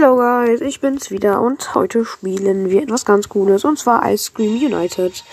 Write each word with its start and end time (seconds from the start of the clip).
Hello 0.00 0.14
guys, 0.14 0.60
ich 0.60 0.80
bin's 0.80 1.10
wieder 1.10 1.40
und 1.40 1.74
heute 1.74 2.04
spielen 2.04 2.70
wir 2.70 2.84
etwas 2.84 3.04
ganz 3.04 3.28
Cooles 3.28 3.64
und 3.64 3.80
zwar 3.80 4.08
Ice 4.08 4.30
Cream 4.32 4.54
United. 4.54 5.24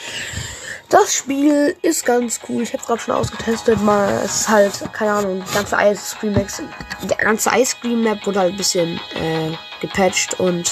Das 0.89 1.13
Spiel 1.13 1.75
ist 1.83 2.03
ganz 2.03 2.39
cool, 2.49 2.63
ich 2.63 2.73
hab's 2.73 2.87
gerade 2.87 2.99
schon 2.99 3.13
ausgetestet, 3.13 3.79
mal 3.83 4.09
es 4.25 4.41
ist 4.41 4.49
halt, 4.49 4.71
keine 4.91 5.11
Ahnung, 5.11 5.43
ganze 5.53 5.75
Ice 5.79 6.15
Cream 6.19 6.33
Max, 6.33 6.63
die 7.03 7.07
ganze 7.15 7.51
Ice 7.55 7.75
Cream 7.79 8.01
Map 8.01 8.25
wurde 8.25 8.39
halt 8.39 8.53
ein 8.53 8.57
bisschen 8.57 8.99
äh, 9.13 9.51
gepatcht 9.81 10.39
und 10.39 10.71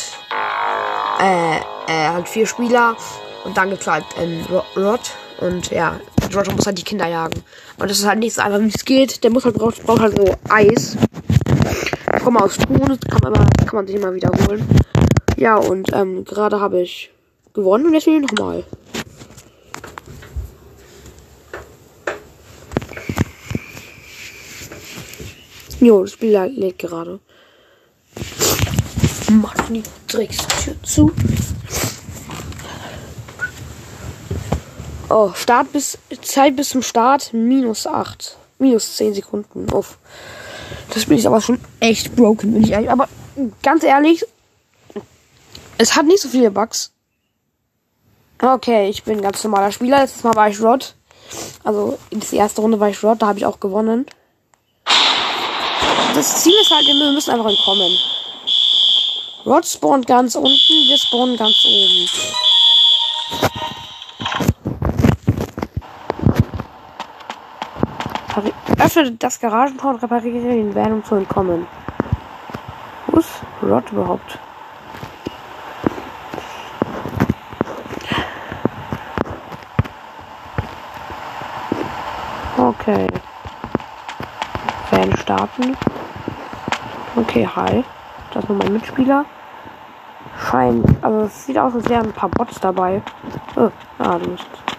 äh, 1.22 1.58
äh, 1.58 2.10
halt 2.10 2.28
vier 2.28 2.48
Spieler 2.48 2.98
und 3.44 3.56
dann 3.56 3.70
gibt's 3.70 3.86
halt 3.86 4.06
ähm, 4.20 4.44
Rod 4.76 5.02
und 5.40 5.70
ja, 5.70 6.00
Roger 6.36 6.54
muss 6.54 6.66
halt 6.66 6.80
die 6.80 6.84
Kinder 6.84 7.08
jagen. 7.08 7.44
Und 7.78 7.92
das 7.92 8.00
ist 8.00 8.08
halt 8.08 8.18
nicht 8.18 8.34
so 8.34 8.42
einfach, 8.42 8.60
wie 8.60 8.72
es 8.74 8.86
geht, 8.86 9.24
der 9.24 9.30
muss 9.30 9.46
halt, 9.46 9.54
braucht, 9.54 9.84
braucht 9.84 10.02
halt 10.02 10.18
so 10.18 10.36
Eis 10.50 10.98
komme 12.20 12.42
aus 12.42 12.58
Thun, 12.58 12.80
kann 12.80 13.20
man, 13.24 13.34
immer, 13.34 13.48
kann 13.66 13.76
man 13.76 13.88
sich 13.88 13.96
immer 13.96 14.14
wiederholen. 14.14 14.68
Ja, 15.38 15.56
und 15.56 15.92
ähm, 15.94 16.26
gerade 16.26 16.60
habe 16.60 16.82
ich 16.82 17.12
gewonnen 17.54 17.88
und 17.88 17.94
jetzt 17.94 18.08
will 18.08 18.24
ich 18.24 18.32
nochmal. 18.32 18.64
Jo, 25.80 26.02
das 26.02 26.12
Spiel 26.12 26.32
lädt 26.56 26.80
gerade. 26.80 27.20
Mach 29.32 29.54
die 29.68 29.84
Dreckstür 30.08 30.76
zu. 30.84 31.12
Oh, 35.10 35.32
Start 35.36 35.72
bis 35.74 35.98
Zeit 36.22 36.56
bis 36.56 36.70
zum 36.70 36.82
Start 36.82 37.34
minus 37.34 37.86
8. 37.86 38.38
Minus 38.60 38.96
10 38.96 39.16
Sekunden. 39.16 39.72
Uff. 39.74 39.98
Das 40.94 41.02
Spiel 41.02 41.18
ist 41.18 41.26
aber 41.26 41.42
schon 41.42 41.60
echt 41.80 42.16
broken, 42.16 42.54
bin 42.54 42.64
ich 42.64 42.72
ehrlich. 42.72 42.92
Aber 42.92 43.10
ganz 43.64 43.84
ehrlich, 43.84 44.26
es 45.78 45.96
hat 45.96 46.06
nicht 46.06 46.22
so 46.22 46.30
viele 46.30 46.52
Bugs. 46.52 46.92
Okay, 48.42 48.90
ich 48.90 49.04
bin 49.04 49.18
ein 49.18 49.24
ganz 49.24 49.44
normaler 49.44 49.72
Spieler. 49.72 50.02
Letztes 50.02 50.24
Mal 50.24 50.36
war 50.36 50.50
ich 50.50 50.62
Rod. 50.62 50.94
Also, 51.64 51.98
die 52.12 52.36
erste 52.36 52.62
Runde 52.62 52.80
war 52.80 52.90
ich 52.90 53.04
Rod, 53.04 53.22
da 53.22 53.28
habe 53.28 53.40
ich 53.40 53.46
auch 53.46 53.60
gewonnen. 53.60 54.06
Das 56.14 56.44
Ziel 56.44 56.54
ist 56.62 56.70
halt, 56.70 56.86
wir 56.86 57.12
müssen 57.12 57.32
einfach 57.32 57.50
entkommen. 57.50 57.98
Rod 59.46 59.66
spawnt 59.66 60.06
ganz 60.06 60.36
unten, 60.36 60.52
wir 60.52 60.98
spawnen 60.98 61.38
ganz 61.38 61.56
oben. 61.66 62.10
Öffne 68.96 69.12
das 69.14 69.40
Garagentor 69.40 69.92
und 69.92 70.04
repariere 70.04 70.54
den 70.54 70.76
Van, 70.76 70.94
um 70.94 71.04
zu 71.04 71.16
entkommen. 71.16 71.66
Wo 73.08 73.18
ist 73.18 73.42
Rod 73.64 73.92
überhaupt? 73.92 74.38
Okay. 82.58 83.08
Van 84.92 85.18
starten. 85.18 85.76
Okay, 87.16 87.50
hi. 87.56 87.84
Das 88.32 88.44
ist 88.44 88.50
mein 88.50 88.74
Mitspieler. 88.74 89.26
Scheint, 90.38 91.04
also 91.04 91.22
es 91.22 91.46
sieht 91.48 91.58
aus, 91.58 91.74
als 91.74 91.90
wären 91.90 92.06
ein 92.06 92.14
paar 92.14 92.30
Bots 92.30 92.60
dabei. 92.60 93.02
Oh, 93.56 93.72
ah, 93.98 94.20
du 94.20 94.30
bist 94.30 94.73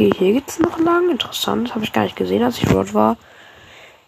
Okay, 0.00 0.12
hier 0.16 0.32
gibt 0.32 0.48
es 0.48 0.58
noch 0.58 0.78
lang. 0.78 1.10
Interessant. 1.10 1.74
Habe 1.74 1.84
ich 1.84 1.92
gar 1.92 2.04
nicht 2.04 2.16
gesehen, 2.16 2.42
als 2.42 2.56
ich 2.56 2.66
dort 2.66 2.94
war. 2.94 3.18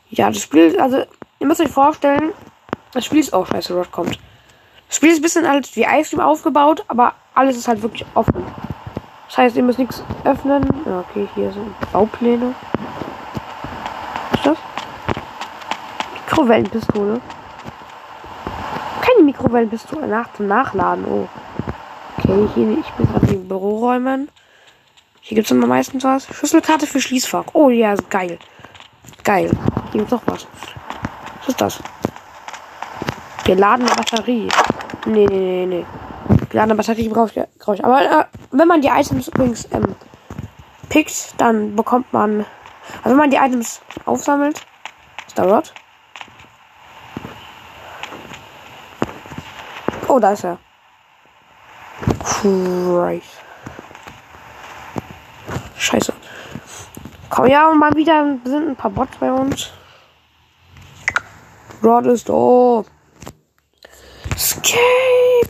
Ja, 0.09 0.29
das 0.31 0.41
Spiel, 0.41 0.81
also, 0.81 1.05
ihr 1.39 1.47
müsst 1.47 1.61
euch 1.61 1.69
vorstellen, 1.69 2.33
das 2.95 3.05
Spiel 3.05 3.21
ist 3.21 3.35
auch 3.35 3.43
oh, 3.43 3.53
scheiße, 3.53 3.75
Rod 3.75 3.93
kommt. 3.93 4.19
Das 4.89 4.97
Spiel 4.97 5.11
ist 5.11 5.19
ein 5.19 5.23
bisschen 5.23 5.47
halt 5.47 5.77
wie 5.77 5.85
Ice 5.85 6.17
aufgebaut, 6.25 6.83
aber 6.89 7.13
alles 7.35 7.59
ist 7.59 7.69
halt 7.69 7.83
wirklich 7.83 8.07
offen. 8.15 8.43
Das 9.29 9.37
heißt, 9.37 9.57
ihr 9.57 9.63
müsst 9.63 9.79
nichts 9.79 10.03
öffnen. 10.25 10.67
Ja, 10.87 11.01
okay, 11.01 11.29
hier 11.35 11.53
sind 11.53 11.75
Baupläne. 11.93 12.55
Was 14.31 14.39
ist 14.39 14.47
das? 14.47 14.59
Mikrowellenpistole. 16.15 17.21
Keine 19.03 19.25
Mikrowellenpistole 19.25 20.07
nach 20.07 20.33
zum 20.33 20.47
Nachladen. 20.47 21.05
Oh. 21.05 21.29
Okay, 22.17 22.49
hier, 22.55 22.79
ich 22.79 22.91
bin 22.93 23.13
gerade 23.13 23.27
in 23.27 23.47
Büroräumen. 23.47 24.31
Hier 25.33 25.37
gibt 25.37 25.47
es 25.47 25.51
immer 25.53 25.67
meistens 25.67 26.05
was. 26.05 26.27
Schlüsselkarte 26.27 26.87
für 26.87 27.01
Schließfach. 27.01 27.47
Oh 27.55 27.71
ja, 27.71 27.95
geil. 28.11 28.39
Geil. 29.25 29.51
Hier 29.91 30.01
gibt's 30.01 30.11
noch 30.11 30.21
was. 30.27 30.47
Was 31.39 31.49
ist 31.49 31.59
das? 31.59 31.83
Geladene 33.47 33.89
Batterie. 33.89 34.49
Nee, 35.07 35.25
nee, 35.25 35.39
nee, 35.39 35.65
nee. 35.65 35.87
Geladene 36.51 36.75
Batterie 36.75 37.09
brauche 37.09 37.31
ich, 37.31 37.59
brauch 37.59 37.73
ich. 37.73 37.83
Aber 37.83 38.03
äh, 38.03 38.25
wenn 38.51 38.69
man 38.69 38.83
die 38.83 38.89
Items 38.89 39.29
übrigens 39.29 39.67
ähm, 39.73 39.95
pickt, 40.91 41.33
dann 41.41 41.77
bekommt 41.77 42.13
man. 42.13 42.45
Also 42.99 43.09
wenn 43.09 43.17
man 43.17 43.31
die 43.31 43.39
Items 43.39 43.81
aufsammelt. 44.05 44.61
Ist 45.27 45.39
da 45.39 45.45
Rod? 45.45 45.73
Oh, 50.09 50.19
da 50.19 50.33
ist 50.33 50.45
er. 50.45 50.59
Christ. 52.23 53.42
Scheiße. 55.83 56.13
Komm 57.29 57.47
ja 57.47 57.69
mal 57.73 57.93
wieder 57.97 58.39
sind 58.45 58.69
ein 58.69 58.77
paar 58.77 58.93
Bots 58.93 59.17
bei 59.19 59.33
uns. 59.33 59.71
Rod 61.83 62.07
ist 62.07 62.29
doof. 62.29 62.87
Escape. 64.33 64.79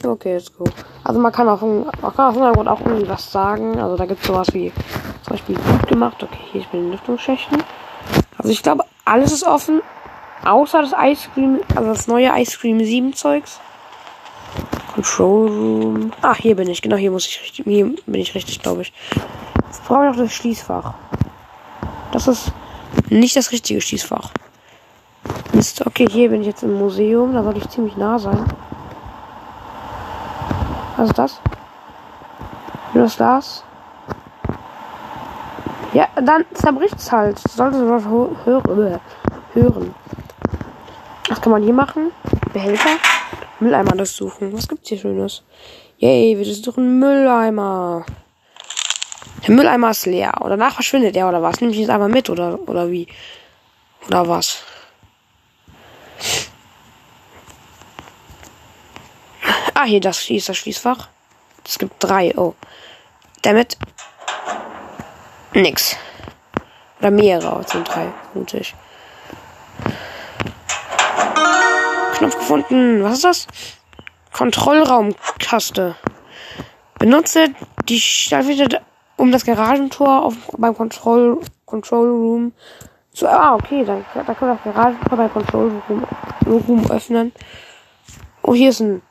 Okay, 0.02 0.34
let's 0.34 0.50
go. 0.56 0.64
Also 1.04 1.20
man 1.20 1.32
kann 1.32 1.48
auf, 1.50 1.60
man 1.60 1.90
kann 2.16 2.30
auf 2.30 2.34
Hintergrund 2.34 2.66
auch 2.66 2.80
irgendwie 2.80 3.08
was 3.08 3.30
sagen. 3.30 3.78
Also 3.78 3.98
da 3.98 4.06
gibt 4.06 4.22
es 4.22 4.26
sowas 4.26 4.48
wie 4.54 4.72
zum 5.22 5.32
Beispiel 5.32 5.56
gut 5.56 5.86
gemacht. 5.86 6.22
Okay, 6.22 6.40
hier 6.50 6.62
ist 6.62 6.72
mit 6.72 6.82
den 6.82 6.92
Lüftungsschächten. 6.92 7.62
Also 8.38 8.50
ich 8.50 8.62
glaube, 8.62 8.84
alles 9.04 9.32
ist 9.32 9.44
offen. 9.44 9.82
Außer 10.44 10.80
das 10.80 10.94
Ice 10.98 11.28
Cream, 11.34 11.60
also 11.76 11.90
das 11.90 12.06
neue 12.08 12.30
Ice 12.40 12.58
Cream 12.58 12.82
7 12.82 13.12
Zeugs. 13.12 13.60
Control 14.94 15.48
Room. 15.48 16.12
Ach, 16.22 16.36
hier 16.36 16.56
bin 16.56 16.68
ich. 16.68 16.80
Genau, 16.80 16.96
hier 16.96 17.10
muss 17.10 17.26
ich 17.26 17.42
richtig, 17.42 17.66
hier 17.66 17.94
bin 18.06 18.20
ich 18.20 18.34
richtig, 18.34 18.62
glaube 18.62 18.82
ich. 18.82 18.94
Brauche 19.92 20.06
noch 20.06 20.16
das 20.16 20.32
Schließfach. 20.32 20.94
Das 22.12 22.26
ist 22.26 22.50
nicht 23.10 23.36
das 23.36 23.52
richtige 23.52 23.78
Schließfach. 23.78 24.30
Mist. 25.52 25.86
Okay, 25.86 26.08
hier 26.10 26.30
bin 26.30 26.40
ich 26.40 26.46
jetzt 26.46 26.62
im 26.62 26.78
Museum. 26.78 27.34
Da 27.34 27.42
sollte 27.42 27.58
ich 27.58 27.68
ziemlich 27.68 27.94
nah 27.98 28.18
sein. 28.18 28.42
Was 30.96 31.10
ist 31.10 31.18
das? 31.18 31.40
Nur 32.94 33.04
das 33.04 33.16
Glas. 33.18 33.64
Ja, 35.92 36.08
dann 36.14 36.46
zerbricht 36.54 36.96
es 36.96 37.12
halt. 37.12 37.38
Sollte 37.40 37.86
was 37.86 38.06
hören. 38.06 39.00
hören. 39.52 39.94
Was 41.28 41.38
kann 41.38 41.52
man 41.52 41.62
hier 41.64 41.74
machen? 41.74 42.12
Behälter? 42.54 42.96
Mülleimer 43.60 43.92
durchsuchen. 43.92 44.54
Was 44.54 44.66
gibt's 44.66 44.88
hier 44.88 44.96
Schönes? 44.96 45.42
Yay, 45.98 46.38
wir 46.38 46.46
suchen 46.46 46.98
Mülleimer. 46.98 48.06
Der 49.46 49.54
Mülleimer 49.54 49.90
ist 49.90 50.06
leer. 50.06 50.34
Und 50.40 50.50
danach 50.50 50.74
verschwindet 50.74 51.16
er 51.16 51.28
oder 51.28 51.42
was? 51.42 51.60
Nehme 51.60 51.72
ich 51.72 51.78
ihn 51.80 51.90
einfach 51.90 52.08
mit 52.08 52.30
oder, 52.30 52.58
oder 52.68 52.90
wie? 52.90 53.08
Oder 54.06 54.28
was? 54.28 54.62
Ah, 59.74 59.84
hier, 59.84 60.00
das 60.00 60.20
hier 60.20 60.36
ist 60.36 60.48
das 60.48 60.58
Schließfach. 60.58 61.08
Es 61.64 61.78
gibt 61.78 61.94
drei. 61.98 62.32
Oh. 62.36 62.54
Damit. 63.42 63.76
Nix. 65.54 65.96
Oder 67.00 67.10
mehrere 67.10 67.66
sind 67.66 67.88
drei, 67.88 68.12
mutig. 68.34 68.74
Knopf 72.14 72.38
gefunden. 72.38 73.02
Was 73.02 73.14
ist 73.14 73.24
das? 73.24 73.46
Kontrollraumkaste. 74.32 75.96
Benutze 76.98 77.48
die 77.88 78.00
Staffel 78.00 78.56
um 79.16 79.32
das 79.32 79.44
Garagentor 79.44 80.24
auf, 80.24 80.34
beim 80.56 80.76
Control, 80.76 81.40
Control 81.66 82.10
Room 82.10 82.52
zu. 83.12 83.28
Ah, 83.28 83.54
okay, 83.54 83.84
dann, 83.84 84.04
da 84.14 84.34
können 84.34 84.52
wir 84.52 84.58
das 84.64 84.74
Garagentor 84.74 85.16
beim 85.16 85.32
Control 85.32 85.82
Room, 85.88 86.04
Room 86.46 86.90
öffnen. 86.90 87.32
Oh, 88.42 88.54
hier 88.54 88.70
ist 88.70 88.80
ein 88.80 89.02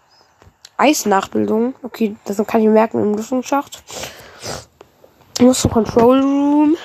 Eisnachbildung. 0.77 1.75
Okay, 1.83 2.15
das 2.25 2.37
kann 2.45 2.61
ich 2.61 2.67
mir 2.67 2.73
merken 2.73 3.01
im 3.01 3.15
Lüftungsschacht. 3.15 3.83
Ich 5.37 5.45
muss 5.45 5.61
zum 5.61 5.71
Control 5.71 6.19
Room. 6.19 6.77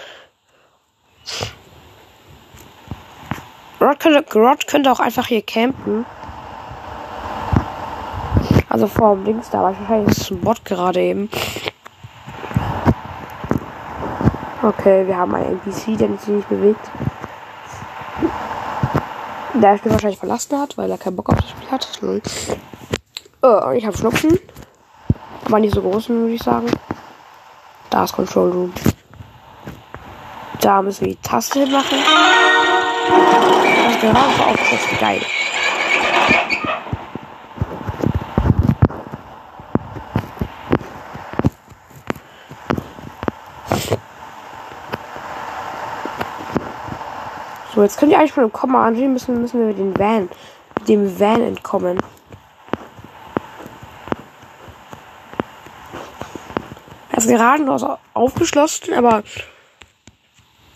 Rod 3.81 4.01
könnte, 4.01 4.39
Rod 4.39 4.67
könnte 4.67 4.91
auch 4.91 5.01
einfach 5.01 5.27
hier 5.27 5.43
campen. 5.43 6.07
Also 8.69 8.87
vor 8.87 9.15
dem 9.15 9.25
Dings 9.25 9.51
da, 9.51 9.63
wahrscheinlich 9.63 10.17
ist 10.17 10.31
ein 10.31 10.41
Bot 10.41 10.65
gerade 10.65 11.01
eben. 11.01 11.31
Okay, 14.67 15.07
wir 15.07 15.17
haben 15.17 15.33
einen 15.33 15.61
NPC, 15.61 15.97
der 15.97 16.09
sich 16.19 16.27
nicht 16.27 16.49
bewegt. 16.49 16.91
Der 19.55 19.79
Spiel 19.79 19.93
wahrscheinlich 19.93 20.19
verlassen 20.19 20.59
hat, 20.59 20.77
weil 20.77 20.91
er 20.91 20.99
keinen 20.99 21.15
Bock 21.15 21.29
auf 21.29 21.37
das 21.37 21.51
Spiel 21.51 21.71
hat. 21.71 21.89
Oh, 23.43 23.71
ich 23.71 23.87
habe 23.87 23.97
Schnupfen. 23.97 24.41
Aber 25.45 25.61
nicht 25.61 25.73
so 25.73 25.83
großen, 25.83 26.19
würde 26.19 26.35
ich 26.35 26.43
sagen. 26.43 26.67
Da 27.91 28.03
ist 28.03 28.15
Control 28.15 28.51
Room. 28.51 28.73
Da 30.61 30.83
müssen 30.83 31.03
wir 31.07 31.15
die 31.15 31.23
Taste 31.23 31.61
hinmachen. 31.61 31.99
Das 33.85 33.95
ist 33.95 34.01
gerade 34.01 34.19
so 34.37 34.43
aufgesetzt. 34.43 34.89
Geil. 34.99 35.21
So, 47.77 47.83
jetzt 47.83 47.99
könnt 47.99 48.11
ihr 48.11 48.19
eigentlich 48.19 48.33
von 48.33 48.45
dem 48.45 48.53
Komma 48.55 48.87
ansehen, 48.87 49.13
müssen, 49.13 49.39
müssen 49.39 49.61
wir 49.61 49.67
mit 49.67 49.79
dem 49.79 49.99
Van, 49.99 50.31
dem 50.89 51.21
Van 51.21 51.43
entkommen. 51.43 51.99
Das 57.13 57.29
Garagentor 57.29 57.77
ist 57.77 57.87
aufgeschlossen, 58.15 58.95
aber 58.95 59.23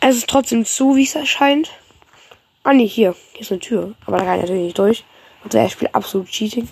es 0.01 0.17
ist 0.17 0.29
trotzdem 0.29 0.67
zu, 0.67 0.95
wie 0.95 1.05
es 1.05 1.15
erscheint. 1.15 1.71
Ah 2.65 2.75
ne, 2.75 2.85
hier. 2.85 3.15
Hier 3.33 3.41
ist 3.41 3.51
eine 3.51 3.61
Tür. 3.61 3.95
Aber 4.05 4.19
da 4.19 4.25
kann 4.25 4.35
ich 4.35 4.43
natürlich 4.43 4.65
nicht 4.65 4.79
durch. 4.79 5.07
Und 5.43 5.55
der 5.55 5.71
spielt 5.71 5.95
absolut 5.95 6.29
Cheating. 6.29 6.69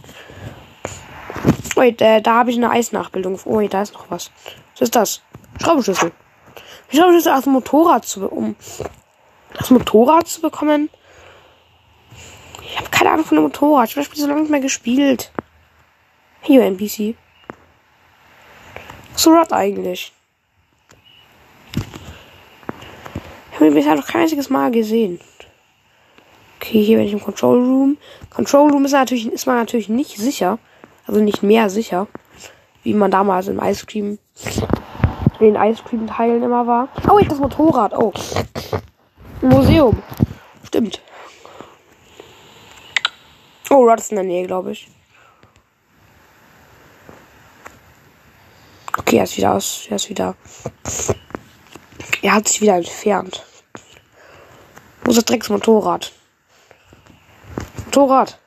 Wait, 1.74 2.02
äh, 2.02 2.20
da 2.20 2.34
habe 2.34 2.50
ich 2.50 2.58
eine 2.58 2.68
Eisnachbildung. 2.68 3.40
Oh, 3.46 3.66
da 3.66 3.80
ist 3.80 3.94
noch 3.94 4.10
was. 4.10 4.30
Was 4.74 4.82
ist 4.82 4.94
das? 4.94 5.22
Schraubenschlüssel. 5.62 6.12
Schraubenschlüssel 6.92 7.32
aus 7.32 7.44
dem 7.44 7.54
Motorrad 7.54 8.04
zu, 8.04 8.28
um 8.28 8.56
das 9.54 9.70
Motorrad 9.70 10.28
zu 10.28 10.40
bekommen. 10.40 10.90
Ich 12.62 12.76
habe 12.78 12.90
keine 12.90 13.10
Ahnung 13.10 13.24
von 13.24 13.36
dem 13.36 13.44
Motorrad. 13.44 13.88
Ich 13.88 13.96
habe 13.96 14.00
das 14.00 14.06
Spiel 14.06 14.22
so 14.22 14.28
lange 14.28 14.42
nicht 14.42 14.50
mehr 14.50 14.60
gespielt. 14.60 15.32
Hier, 16.42 16.64
NPC. 16.64 17.16
So 19.14 19.30
Rod 19.30 19.52
eigentlich. 19.52 20.12
Ich 23.50 23.54
habe 23.54 23.66
ihn 23.66 23.74
bisher 23.74 23.96
noch 23.96 24.06
kein 24.06 24.22
einziges 24.22 24.50
Mal 24.50 24.70
gesehen. 24.70 25.20
Okay, 26.60 26.82
hier 26.84 26.98
bin 26.98 27.06
ich 27.06 27.12
im 27.12 27.22
Control 27.22 27.58
Room. 27.58 27.98
Control 28.30 28.70
Room 28.70 28.84
ist 28.84 28.92
natürlich, 28.92 29.26
ist 29.26 29.46
man 29.46 29.56
natürlich 29.56 29.88
nicht 29.88 30.18
sicher. 30.18 30.58
Also 31.06 31.20
nicht 31.20 31.42
mehr 31.42 31.70
sicher. 31.70 32.06
Wie 32.82 32.94
man 32.94 33.10
damals 33.10 33.48
im 33.48 33.58
Ice 33.60 33.86
Cream, 33.86 34.18
in 35.40 35.54
den 35.54 35.56
Ice 35.56 35.82
Cream 35.82 36.06
Teilen 36.06 36.42
immer 36.42 36.66
war. 36.66 36.88
Oh, 37.10 37.18
ich 37.18 37.28
das 37.28 37.38
Motorrad. 37.38 37.94
Oh. 37.96 38.12
Museum. 39.42 40.02
Stimmt. 40.64 41.00
Oh, 43.70 43.84
Rod 43.84 43.98
ist 43.98 44.10
in 44.10 44.16
der 44.16 44.24
Nähe, 44.24 44.46
glaube 44.46 44.72
ich. 44.72 44.88
Okay, 48.96 49.18
er 49.18 49.24
ist 49.24 49.36
wieder 49.36 49.54
aus. 49.54 49.86
Er 49.88 49.96
ist 49.96 50.08
wieder. 50.08 50.34
Er 52.22 52.34
hat 52.34 52.48
sich 52.48 52.60
wieder 52.60 52.76
entfernt. 52.76 53.44
Wo 55.04 55.10
ist 55.10 55.16
das 55.16 55.24
Drecksmotorrad? 55.24 56.12
Motorrad. 57.98 58.38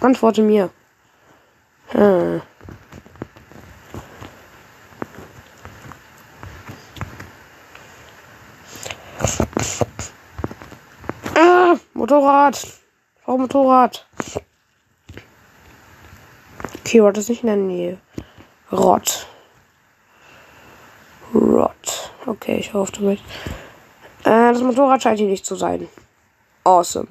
Antworte 0.00 0.42
mir. 0.42 0.70
Hm. 1.90 2.42
Ah, 11.36 11.76
Motorrad. 12.16 12.58
Warum 13.26 13.42
Motorrad? 13.42 14.06
Okay, 16.80 16.98
Rod 17.00 17.18
ist 17.18 17.28
nicht 17.28 17.42
in 17.42 17.48
der 17.48 17.56
Nähe. 17.56 17.98
Rott. 18.72 19.26
Rott. 21.34 22.10
Okay, 22.24 22.56
ich 22.56 22.72
hoffe 22.72 22.92
damit. 22.92 23.20
Äh, 24.24 24.52
das 24.52 24.62
Motorrad 24.62 25.02
scheint 25.02 25.18
hier 25.18 25.28
nicht 25.28 25.44
zu 25.44 25.56
sein. 25.56 25.88
Awesome. 26.64 27.08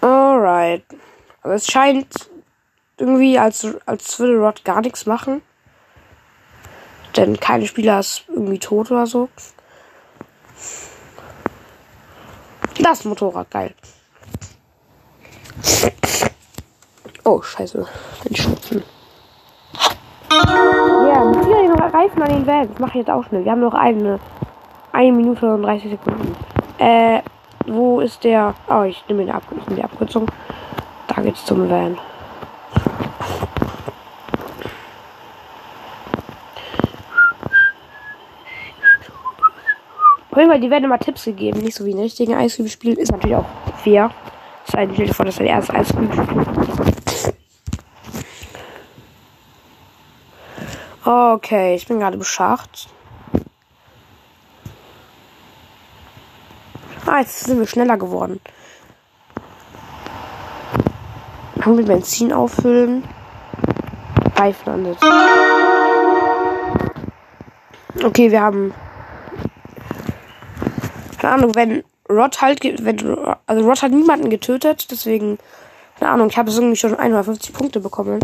Alright. 0.00 0.84
Aber 1.42 1.54
es 1.54 1.66
scheint 1.66 2.31
irgendwie, 3.02 3.36
als, 3.36 3.66
als 3.84 4.18
würde 4.20 4.38
Rod 4.38 4.64
gar 4.64 4.80
nichts 4.80 5.06
machen. 5.06 5.42
Denn 7.16 7.38
keine 7.38 7.66
Spieler 7.66 7.98
ist 7.98 8.24
irgendwie 8.28 8.60
tot 8.60 8.90
oder 8.92 9.06
so. 9.06 9.28
Das 12.80 13.04
Motorrad, 13.04 13.50
geil. 13.50 13.74
Oh, 17.24 17.42
scheiße. 17.42 17.86
Den 18.24 18.36
Schnupfen. 18.36 18.82
Ja, 20.30 21.24
mit 21.24 21.44
vier 21.44 21.74
Reifen 21.92 22.22
an 22.22 22.28
den 22.28 22.46
Van. 22.46 22.68
Das 22.68 22.78
mache 22.78 22.90
ich 22.90 23.06
jetzt 23.06 23.10
auch 23.10 23.24
schnell. 23.26 23.44
Wir 23.44 23.52
haben 23.52 23.60
noch 23.60 23.74
eine, 23.74 24.20
eine 24.92 25.12
Minute 25.12 25.52
und 25.52 25.62
30 25.62 25.90
Sekunden. 25.90 26.36
Äh, 26.78 27.20
wo 27.66 28.00
ist 28.00 28.22
der? 28.24 28.54
Oh, 28.68 28.82
ich 28.82 29.04
nehme 29.08 29.24
die, 29.24 29.32
Ab 29.32 29.42
ich 29.50 29.66
nehme 29.66 29.76
die 29.76 29.84
Abkürzung. 29.84 30.26
Da 31.08 31.20
geht's 31.20 31.44
zum 31.44 31.68
Van. 31.68 31.98
Fall, 40.52 40.60
die 40.60 40.70
werden 40.70 40.84
immer 40.84 40.98
Tipps 40.98 41.24
gegeben, 41.24 41.60
nicht 41.60 41.74
so 41.74 41.86
wie 41.86 41.92
in 41.92 41.98
richtigen 41.98 42.34
Eiscream-Spielen. 42.34 42.98
Ist 42.98 43.10
natürlich 43.10 43.36
auch 43.36 43.46
fair. 43.82 44.10
Ist 44.66 44.76
ein 44.76 44.94
Schild 44.94 45.14
vor, 45.14 45.24
dass 45.24 45.38
er 45.38 45.46
erst 45.46 45.70
Eiscream 45.70 46.10
Okay, 51.04 51.74
ich 51.74 51.86
bin 51.86 52.00
gerade 52.00 52.18
beschacht. 52.18 52.90
Ah, 57.06 57.20
jetzt 57.20 57.44
sind 57.44 57.58
wir 57.58 57.66
schneller 57.66 57.96
geworden. 57.96 58.38
Haben 61.62 61.78
wir 61.78 61.86
Benzin 61.86 62.30
auffüllen. 62.30 63.04
Reifen 64.36 64.68
ansetzen. 64.68 65.08
Okay, 68.04 68.30
wir 68.30 68.42
haben 68.42 68.74
keine 71.22 71.34
Ahnung, 71.34 71.54
wenn 71.54 71.84
Rod 72.10 72.42
halt, 72.42 72.60
wenn, 72.84 73.16
also 73.46 73.64
Rod 73.64 73.80
hat 73.80 73.92
niemanden 73.92 74.28
getötet, 74.28 74.90
deswegen, 74.90 75.38
keine 76.00 76.10
Ahnung, 76.10 76.26
ich 76.28 76.36
habe 76.36 76.50
irgendwie 76.50 76.74
schon 76.74 76.96
150 76.96 77.54
Punkte 77.54 77.78
bekommen. 77.78 78.18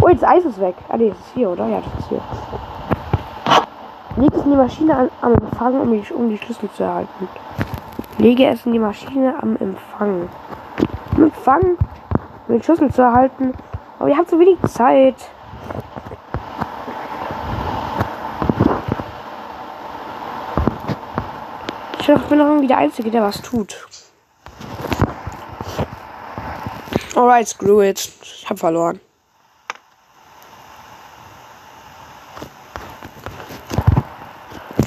Oh, 0.00 0.08
jetzt 0.08 0.24
Eis 0.24 0.46
ist 0.46 0.58
weg. 0.58 0.74
Ah, 0.88 0.96
nee, 0.96 1.10
das 1.10 1.18
ist 1.18 1.34
hier, 1.34 1.50
oder? 1.50 1.68
Ja, 1.68 1.82
das 1.82 2.00
ist 2.00 2.08
hier. 2.08 2.22
Leg 4.16 4.32
es 4.32 4.44
in 4.44 4.50
die 4.50 4.56
Maschine 4.56 4.96
an, 4.96 5.10
am 5.20 5.34
Empfang, 5.34 5.80
um 5.80 5.92
die, 5.92 6.14
um 6.14 6.30
die 6.30 6.38
Schlüssel 6.38 6.70
zu 6.74 6.84
erhalten. 6.84 7.28
Lege 8.16 8.46
es 8.46 8.64
in 8.64 8.72
die 8.72 8.78
Maschine 8.78 9.34
am 9.42 9.56
Empfang. 9.56 10.28
Am 11.16 11.22
Empfang, 11.22 11.76
um 12.48 12.54
den 12.54 12.62
Schlüssel 12.62 12.90
zu 12.90 13.02
erhalten. 13.02 13.52
Aber 13.98 14.08
ihr 14.08 14.16
habt 14.16 14.30
so 14.30 14.40
wenig 14.40 14.58
Zeit. 14.62 15.16
Ich 22.10 22.22
bin 22.22 22.38
noch 22.38 22.46
irgendwie 22.46 22.68
der 22.68 22.78
Einzige, 22.78 23.10
der 23.10 23.22
was 23.22 23.42
tut. 23.42 23.86
Alright, 27.14 27.48
screw 27.48 27.82
it. 27.82 28.10
Ich 28.22 28.48
hab 28.48 28.58
verloren. 28.58 28.98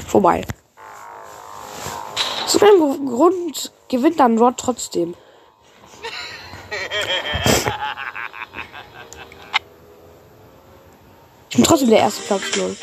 Vorbei. 0.07 0.43
Zu 2.47 2.59
einem 2.59 3.05
Grund 3.05 3.71
gewinnt 3.87 4.19
dann 4.19 4.39
Rod 4.39 4.57
trotzdem. 4.57 5.13
Ich 11.49 11.55
bin 11.55 11.65
trotzdem 11.65 11.89
der 11.89 11.99
erste 11.99 12.23
Platz, 12.23 12.57
null. 12.57 12.75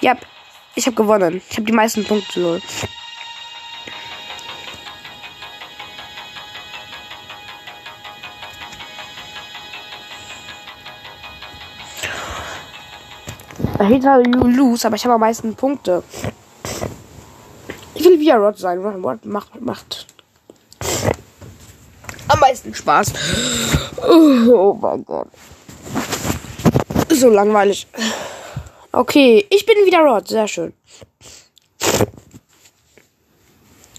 Ja, 0.00 0.16
ich 0.74 0.86
habe 0.86 0.96
gewonnen. 0.96 1.42
Ich 1.50 1.56
habe 1.56 1.66
die 1.66 1.72
meisten 1.72 2.04
Punkte 2.04 2.40
null. 2.40 2.62
Dahinter 13.76 14.22
lose, 14.22 14.86
aber 14.86 14.96
ich 14.96 15.04
habe 15.04 15.14
am 15.14 15.20
meisten 15.20 15.54
Punkte. 15.54 16.02
Ich 17.94 18.04
will 18.04 18.18
wie 18.20 18.30
Rod 18.30 18.58
sein. 18.58 18.78
Rod 18.78 19.24
macht, 19.24 19.60
macht 19.60 20.06
am 22.28 22.40
meisten 22.40 22.74
Spaß. 22.74 23.12
Oh, 24.02 24.52
oh 24.52 24.78
mein 24.80 25.04
Gott. 25.04 25.28
So 27.10 27.28
langweilig. 27.28 27.86
Okay, 28.92 29.46
ich 29.50 29.64
bin 29.66 29.76
wieder 29.86 30.00
Rod. 30.00 30.26
Sehr 30.26 30.48
schön. 30.48 30.72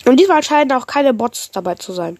Und 0.05 0.19
diesmal 0.19 0.43
scheinen 0.43 0.73
auch 0.73 0.85
keine 0.85 1.13
Bots 1.13 1.49
dabei 1.51 1.75
zu 1.75 1.93
sein. 1.93 2.17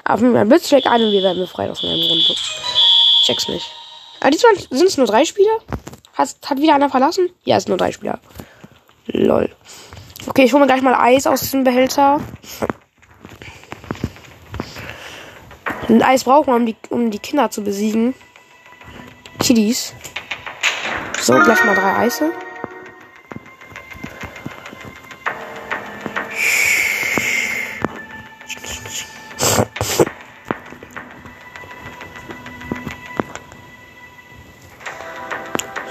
Auf 0.08 0.20
mein 0.20 0.48
Blitz 0.48 0.68
schlägt 0.68 0.86
ein 0.86 1.02
und 1.02 1.10
wir 1.10 1.22
werden 1.22 1.38
befreit 1.38 1.68
aus 1.68 1.82
meinem 1.82 2.00
Runde. 2.00 2.34
Check's 3.24 3.48
nicht. 3.48 3.66
Aber 4.20 4.30
diesmal 4.30 4.54
sind 4.56 4.86
es 4.86 4.96
nur 4.96 5.06
drei 5.06 5.24
Spieler? 5.24 5.58
Hat, 6.14 6.36
hat 6.46 6.58
wieder 6.60 6.76
einer 6.76 6.88
verlassen? 6.88 7.28
Ja, 7.44 7.56
es 7.56 7.64
sind 7.64 7.70
nur 7.70 7.78
drei 7.78 7.90
Spieler. 7.90 8.20
Lol. 9.06 9.50
Okay, 10.28 10.44
ich 10.44 10.52
hole 10.52 10.60
mir 10.60 10.68
gleich 10.68 10.82
mal 10.82 10.94
Eis 10.94 11.26
aus 11.26 11.40
diesem 11.40 11.64
Behälter. 11.64 12.20
Und 15.88 16.02
Eis 16.02 16.22
braucht 16.22 16.46
man, 16.46 16.60
um 16.60 16.66
die, 16.66 16.76
um 16.90 17.10
die 17.10 17.18
Kinder 17.18 17.50
zu 17.50 17.62
besiegen. 17.62 18.14
Kiddies. 19.40 19.92
So, 21.20 21.34
gleich 21.34 21.64
mal 21.64 21.74
drei 21.74 21.96
Eise. 21.96 22.30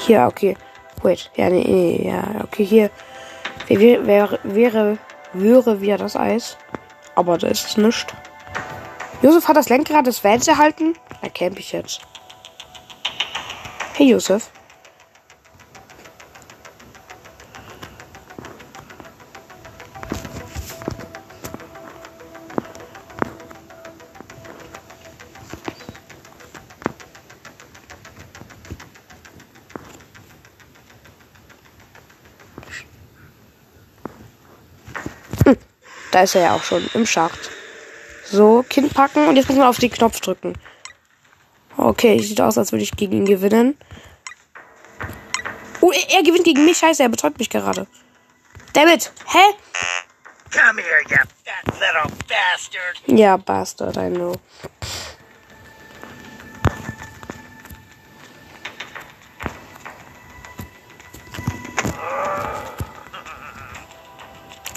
Hier, 0.06 0.28
okay. 0.28 0.56
Wait. 1.02 1.32
Ja, 1.36 1.50
nee, 1.50 1.64
nee, 1.66 2.08
ja, 2.08 2.44
okay, 2.44 2.64
hier. 2.64 2.92
Wäre, 3.68 4.06
wäre, 4.06 4.40
wäre, 4.44 4.98
wäre 5.34 5.82
wieder 5.82 5.98
das 5.98 6.16
Eis. 6.16 6.58
Aber 7.16 7.40
da 7.40 7.48
ist 7.48 7.66
es 7.66 7.78
nicht. 7.78 8.14
Josef 9.24 9.48
hat 9.48 9.58
das 9.58 9.70
Lenkrad 9.70 10.06
des 10.06 10.24
Vans 10.24 10.48
erhalten. 10.48 10.94
Da 11.22 11.30
camp 11.30 11.58
ich 11.58 11.72
jetzt. 11.72 12.02
Hey, 13.94 14.10
Josef. 14.10 14.52
Da 36.16 36.22
ist 36.22 36.34
er 36.34 36.44
ja 36.44 36.56
auch 36.56 36.64
schon 36.64 36.90
im 36.94 37.06
Schacht. 37.06 37.52
So, 38.24 38.64
Kind 38.70 38.94
packen 38.94 39.28
und 39.28 39.36
jetzt 39.36 39.50
muss 39.50 39.58
man 39.58 39.68
auf 39.68 39.80
den 39.80 39.92
Knopf 39.92 40.22
drücken. 40.22 40.58
Okay, 41.76 42.18
sieht 42.22 42.40
aus, 42.40 42.58
als 42.58 42.72
würde 42.72 42.84
ich 42.84 42.92
gegen 42.92 43.18
ihn 43.18 43.26
gewinnen. 43.26 43.78
Oh, 45.82 45.92
er, 45.92 46.16
er 46.16 46.24
gewinnt 46.24 46.46
gegen 46.46 46.64
mich. 46.64 46.78
Scheiße, 46.78 47.04
er 47.04 47.10
betäubt 47.10 47.38
mich 47.38 47.50
gerade. 47.50 47.86
David, 48.72 49.12
hä? 49.28 49.40
Come 50.52 50.82
here, 50.82 51.02
you 51.10 51.18
fat 51.44 51.74
little 51.82 52.10
bastard. 52.30 53.02
Ja, 53.08 53.36
Bastard, 53.36 53.98
I 53.98 54.10
know. 54.10 54.36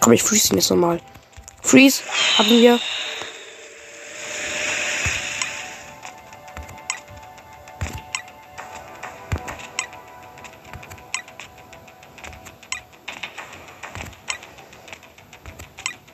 Komm, 0.00 0.14
ich 0.14 0.22
freeze 0.24 0.52
ihn 0.52 0.56
jetzt 0.56 0.70
nochmal. 0.70 1.00
Freeze 1.68 2.02
haben 2.38 2.48
wir. 2.48 2.80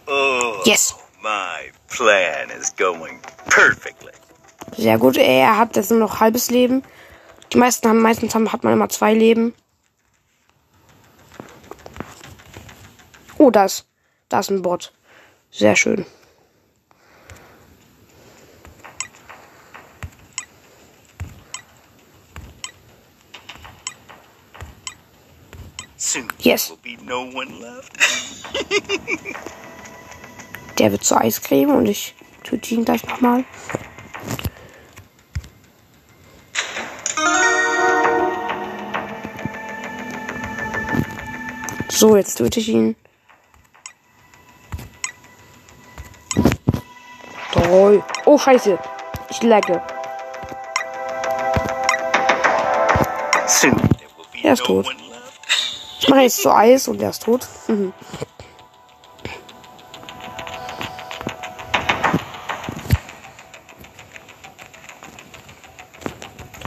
Oh, 0.06 0.60
Yes. 0.64 0.94
my 1.22 1.70
plan 1.88 2.50
is 2.50 2.70
going 2.76 3.20
perfectly. 3.48 4.12
Sehr 4.76 4.98
gut. 4.98 5.16
Er 5.16 5.56
hat 5.56 5.76
jetzt 5.76 5.90
nur 5.90 6.00
noch 6.00 6.20
halbes 6.20 6.50
Leben. 6.50 6.82
Die 7.52 7.58
meisten 7.58 7.88
haben 7.88 8.00
meistens 8.02 8.34
haben, 8.34 8.52
hat 8.52 8.64
man 8.64 8.72
immer 8.72 8.88
zwei 8.88 9.14
Leben. 9.14 9.54
Oh, 13.38 13.50
da 13.50 13.64
ist, 13.66 13.86
da 14.28 14.40
ist 14.40 14.50
ein 14.50 14.62
Bot. 14.62 14.92
Sehr 15.56 15.76
schön. 15.76 16.04
Yes. 26.40 26.66
there 26.66 26.76
will 26.76 26.82
be 26.82 27.02
no 27.04 27.22
one 27.22 27.60
left. 27.60 27.96
Der 30.78 30.90
wird 30.90 31.04
zur 31.04 31.20
Eiscreme 31.20 31.70
und 31.70 31.86
ich 31.86 32.16
töte 32.42 32.74
ihn 32.74 32.84
gleich 32.84 33.04
nochmal. 33.04 33.44
So, 41.88 42.16
jetzt 42.16 42.34
töte 42.38 42.58
ich 42.58 42.68
ihn. 42.68 42.96
Drei. 47.74 48.13
Oh, 48.26 48.38
scheiße. 48.38 48.78
Ich 49.30 49.42
lagge. 49.42 49.82
Er 54.42 54.52
ist 54.52 54.64
tot. 54.64 54.86
Ich 56.00 56.08
mache 56.08 56.20
jetzt 56.20 56.42
so 56.42 56.50
Eis 56.50 56.86
und 56.86 57.00
er 57.00 57.10
ist 57.10 57.22
tot. 57.22 57.48
Mhm. 57.66 57.94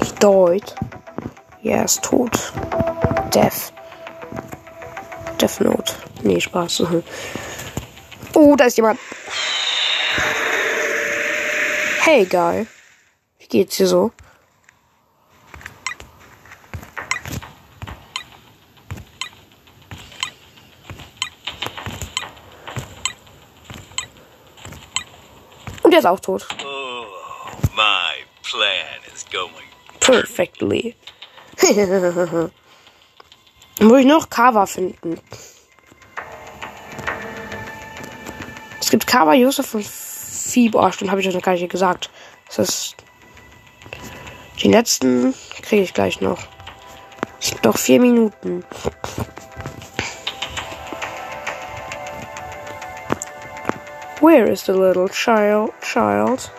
Ich 0.02 0.14
deut. 0.16 0.76
Ja, 1.62 1.76
er 1.76 1.86
ist 1.86 2.04
tot. 2.04 2.54
Death. 3.34 3.72
Death 5.40 5.62
Note. 5.62 5.94
Nee, 6.24 6.40
Spaß. 6.40 6.84
Oh, 8.34 8.56
da 8.56 8.66
ist 8.66 8.78
jemand. 8.78 9.00
Hey, 12.10 12.24
Guy. 12.24 12.66
Wie 13.38 13.48
geht's 13.48 13.76
dir 13.76 13.86
so? 13.86 14.14
Und 25.84 25.92
er 25.92 26.00
ist 26.00 26.06
auch 26.06 26.22
tot. 26.22 26.48
Oh, 26.64 27.04
my 27.76 28.24
plan 28.42 29.02
is 29.14 29.26
going 29.30 29.52
Perfectly. 30.00 30.96
Muss 33.82 34.00
ich 34.00 34.06
noch 34.06 34.30
Kava 34.30 34.66
finden? 34.66 35.20
Es 38.80 38.90
gibt 38.90 39.06
Kava, 39.06 39.34
Josef 39.34 39.74
und 39.74 39.86
Fieb. 40.48 40.76
Oh, 40.76 40.92
stimmt, 40.92 41.12
habe 41.12 41.22
ich 41.22 41.28
euch 41.28 41.36
noch 41.36 41.42
gar 41.42 41.54
nicht 41.54 41.70
gesagt. 41.70 42.10
Das 42.48 42.60
ist. 42.60 42.96
Die 44.62 44.70
letzten 44.70 45.34
kriege 45.62 45.84
ich 45.84 45.94
gleich 45.94 46.22
noch. 46.22 46.40
Es 47.40 47.52
gibt 47.52 47.66
noch 47.66 47.78
vier 47.78 48.00
Minuten. 48.00 48.64
Where 54.20 54.50
is 54.50 54.66
the 54.66 54.72
little 54.72 55.10
child? 55.10 55.72
Child? 55.82 56.52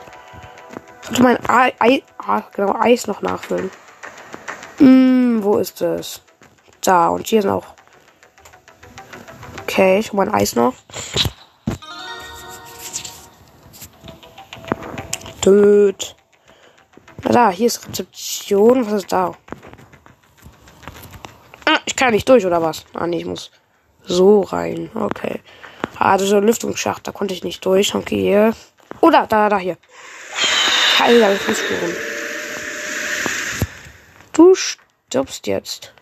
Sollte 1.02 1.23
mein 1.23 1.38
Ei, 1.49 1.73
Ei, 1.80 2.02
ah, 2.18 2.42
genau, 2.54 2.76
Eis 2.78 3.07
noch 3.07 3.21
nachfüllen. 3.23 3.71
Hm, 4.76 5.40
wo 5.42 5.57
ist 5.59 5.80
es? 5.83 6.23
Da, 6.83 7.09
und 7.09 7.26
hier 7.26 7.40
ist 7.40 7.47
noch. 7.47 7.75
Okay, 9.62 9.99
ich 9.99 10.12
hol 10.12 10.18
mein 10.18 10.33
Eis 10.33 10.54
noch. 10.54 10.75
Töt. 15.49 16.14
Na 17.23 17.33
da, 17.33 17.50
hier 17.50 17.69
ist 17.69 17.88
Rezeption. 17.88 18.85
Was 18.85 19.05
ist 19.05 19.12
da? 19.12 19.33
Ah, 21.64 21.78
ich 21.87 21.97
kann 21.97 22.12
nicht 22.12 22.28
durch, 22.28 22.45
oder 22.45 22.61
was? 22.61 22.85
Ah, 22.93 23.07
nee, 23.07 23.21
ich 23.21 23.25
muss 23.25 23.50
so 24.05 24.43
rein. 24.43 24.90
Okay. 24.95 25.40
Ah, 25.99 26.19
das 26.19 26.26
ist 26.26 26.35
ein 26.35 26.45
Lüftungsschacht. 26.45 27.07
Da 27.07 27.12
konnte 27.12 27.33
ich 27.33 27.45
nicht 27.45 27.64
durch. 27.64 27.95
Okay, 27.95 28.21
hier. 28.21 28.55
Oh, 29.00 29.09
da, 29.09 29.26
da, 29.26 29.49
da, 29.49 29.57
hier. 29.57 29.78
Keine 30.99 31.35
Fußspuren. 31.37 31.97
Du 34.35 34.55
stirbst 34.55 35.47
jetzt. 35.47 35.95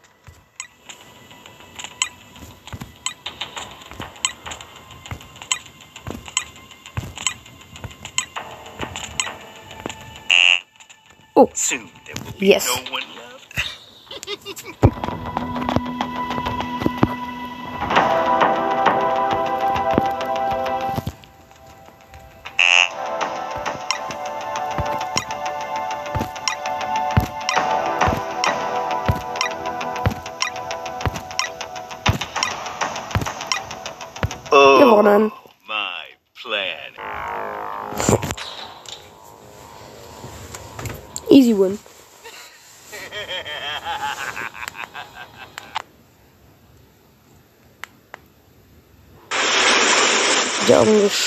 Oh, 11.36 11.50
Soon 11.54 11.90
there 12.06 12.14
will 12.24 12.32
be 12.38 12.46
Yes. 12.48 12.66
no 12.66 12.92
one 12.92 13.02
left. 13.16 14.82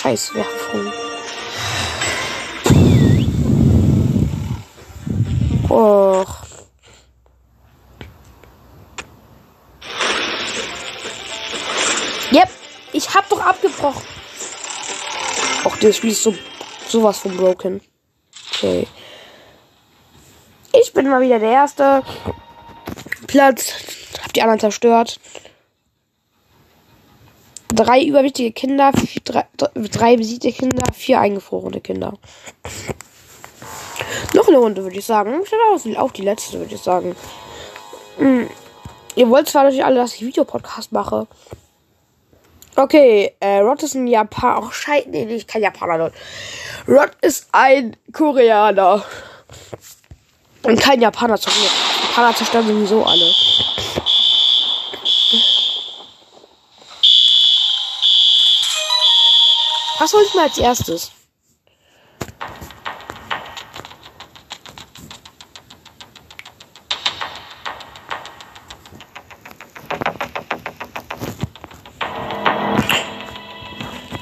irgendeine 0.10 0.18
Scheißwerbung. 0.18 0.94
Och. 5.70 6.36
Yep, 12.32 12.50
ich 12.94 13.14
hab 13.14 13.30
doch 13.30 13.42
abgebrochen. 13.42 14.04
Och, 15.66 15.78
das 15.78 15.98
Spiel 15.98 16.12
ist 16.12 16.24
so 16.24 16.34
sowas 16.88 17.20
von 17.20 17.36
broken. 17.38 17.82
Okay. 18.52 18.88
Ich 20.72 20.94
bin 20.94 21.08
mal 21.10 21.22
wieder 21.22 21.40
der 21.40 21.52
erste. 21.52 22.04
Platz. 23.28 23.74
Hab 24.24 24.34
die 24.34 24.42
anderen 24.42 24.60
zerstört. 24.60 25.20
Drei 27.80 28.04
überwichtige 28.04 28.52
Kinder, 28.52 28.92
vier, 28.92 29.22
drei, 29.24 29.46
drei 29.74 30.18
besiegte 30.18 30.52
Kinder, 30.52 30.84
vier 30.94 31.22
eingefrorene 31.22 31.80
Kinder. 31.80 32.12
Noch 34.34 34.50
eine 34.50 34.58
Runde, 34.58 34.84
würde 34.84 34.98
ich 34.98 35.06
sagen. 35.06 35.42
Ich 35.42 35.96
auch, 35.96 36.04
auch 36.04 36.12
die 36.12 36.24
letzte, 36.24 36.60
würde 36.60 36.76
ich 36.76 36.82
sagen. 36.82 37.16
Hm. 38.18 38.50
Ihr 39.16 39.30
wollt 39.30 39.48
zwar 39.48 39.64
natürlich 39.64 39.86
alle, 39.86 39.96
dass 39.96 40.16
ich 40.16 40.26
Videopodcast 40.26 40.92
mache. 40.92 41.28
Okay, 42.76 43.34
äh, 43.40 43.60
Rod 43.60 43.82
ist 43.82 43.96
ein 43.96 44.08
Japaner. 44.08 44.62
Ach, 44.62 44.74
scheiße, 44.74 45.08
nee, 45.08 45.24
nee, 45.24 45.42
kein 45.44 45.62
Japaner, 45.62 46.00
Leute. 46.00 46.16
Rod 46.86 47.12
ist 47.22 47.48
ein 47.54 47.96
Koreaner. 48.12 49.06
Und 50.64 50.82
kein 50.82 51.00
Japaner 51.00 51.38
zerstören. 51.38 51.72
Japaner 52.10 52.36
zerstören 52.36 52.68
sowieso 52.68 53.06
alle. 53.06 53.32
Was 60.00 60.14
hol 60.14 60.22
ich 60.26 60.34
mal 60.34 60.44
als 60.44 60.58
erstes? 60.58 61.12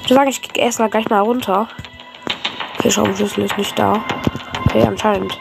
Ich 0.02 0.14
sagen, 0.14 0.30
ich 0.30 0.42
gehe 0.42 0.64
erstmal 0.64 0.90
gleich 0.90 1.08
mal 1.10 1.20
runter. 1.20 1.68
Okay, 2.78 2.90
Schraubenschlüssel 2.90 3.44
ist 3.44 3.56
nicht 3.56 3.78
da. 3.78 4.04
Okay, 4.64 4.82
anscheinend. 4.82 5.38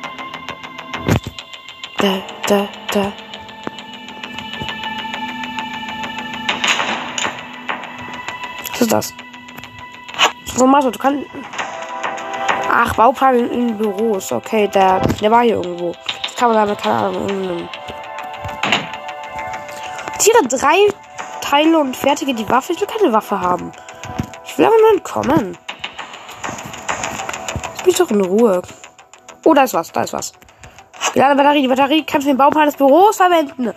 Da, 1.97 2.21
da, 2.47 2.69
da. 2.91 3.11
Was 8.69 8.81
ist 8.81 8.91
das? 8.91 9.26
So, 10.57 10.65
Marco, 10.65 10.89
du 10.89 10.97
kannst. 10.97 11.23
Ach, 12.67 12.95
Bauplan 12.95 13.35
in, 13.51 13.77
Büros. 13.77 14.31
Okay, 14.31 14.67
der, 14.67 14.99
der 15.21 15.29
war 15.29 15.43
hier 15.43 15.57
irgendwo. 15.57 15.93
Das 16.23 16.35
kann 16.35 16.49
man 16.51 16.57
damit, 16.57 16.81
keine 16.81 16.95
Ahnung, 16.95 17.29
irgendeinem. 17.29 17.69
Tiere 20.17 20.47
drei 20.47 20.87
Teile 21.41 21.77
und 21.77 21.95
fertige 21.95 22.33
die 22.33 22.49
Waffe. 22.49 22.73
Ich 22.73 22.81
will 22.81 22.87
keine 22.87 23.13
Waffe 23.13 23.39
haben. 23.39 23.71
Ich 24.45 24.57
will 24.57 24.65
aber 24.65 24.77
nur 24.81 24.93
entkommen. 24.93 25.57
Lass 27.75 27.85
mich 27.85 27.97
doch 27.97 28.09
in 28.09 28.21
Ruhe. 28.21 28.63
Oh, 29.45 29.53
da 29.53 29.63
ist 29.63 29.75
was, 29.75 29.91
da 29.91 30.01
ist 30.01 30.13
was. 30.13 30.33
Die 31.13 31.19
Batterie, 31.19 31.61
die 31.61 31.67
Batterie 31.67 32.03
kannst 32.03 32.25
du 32.25 32.31
den 32.31 32.37
Bauplan 32.37 32.65
des 32.65 32.75
Büros 32.75 33.15
verwenden. 33.15 33.73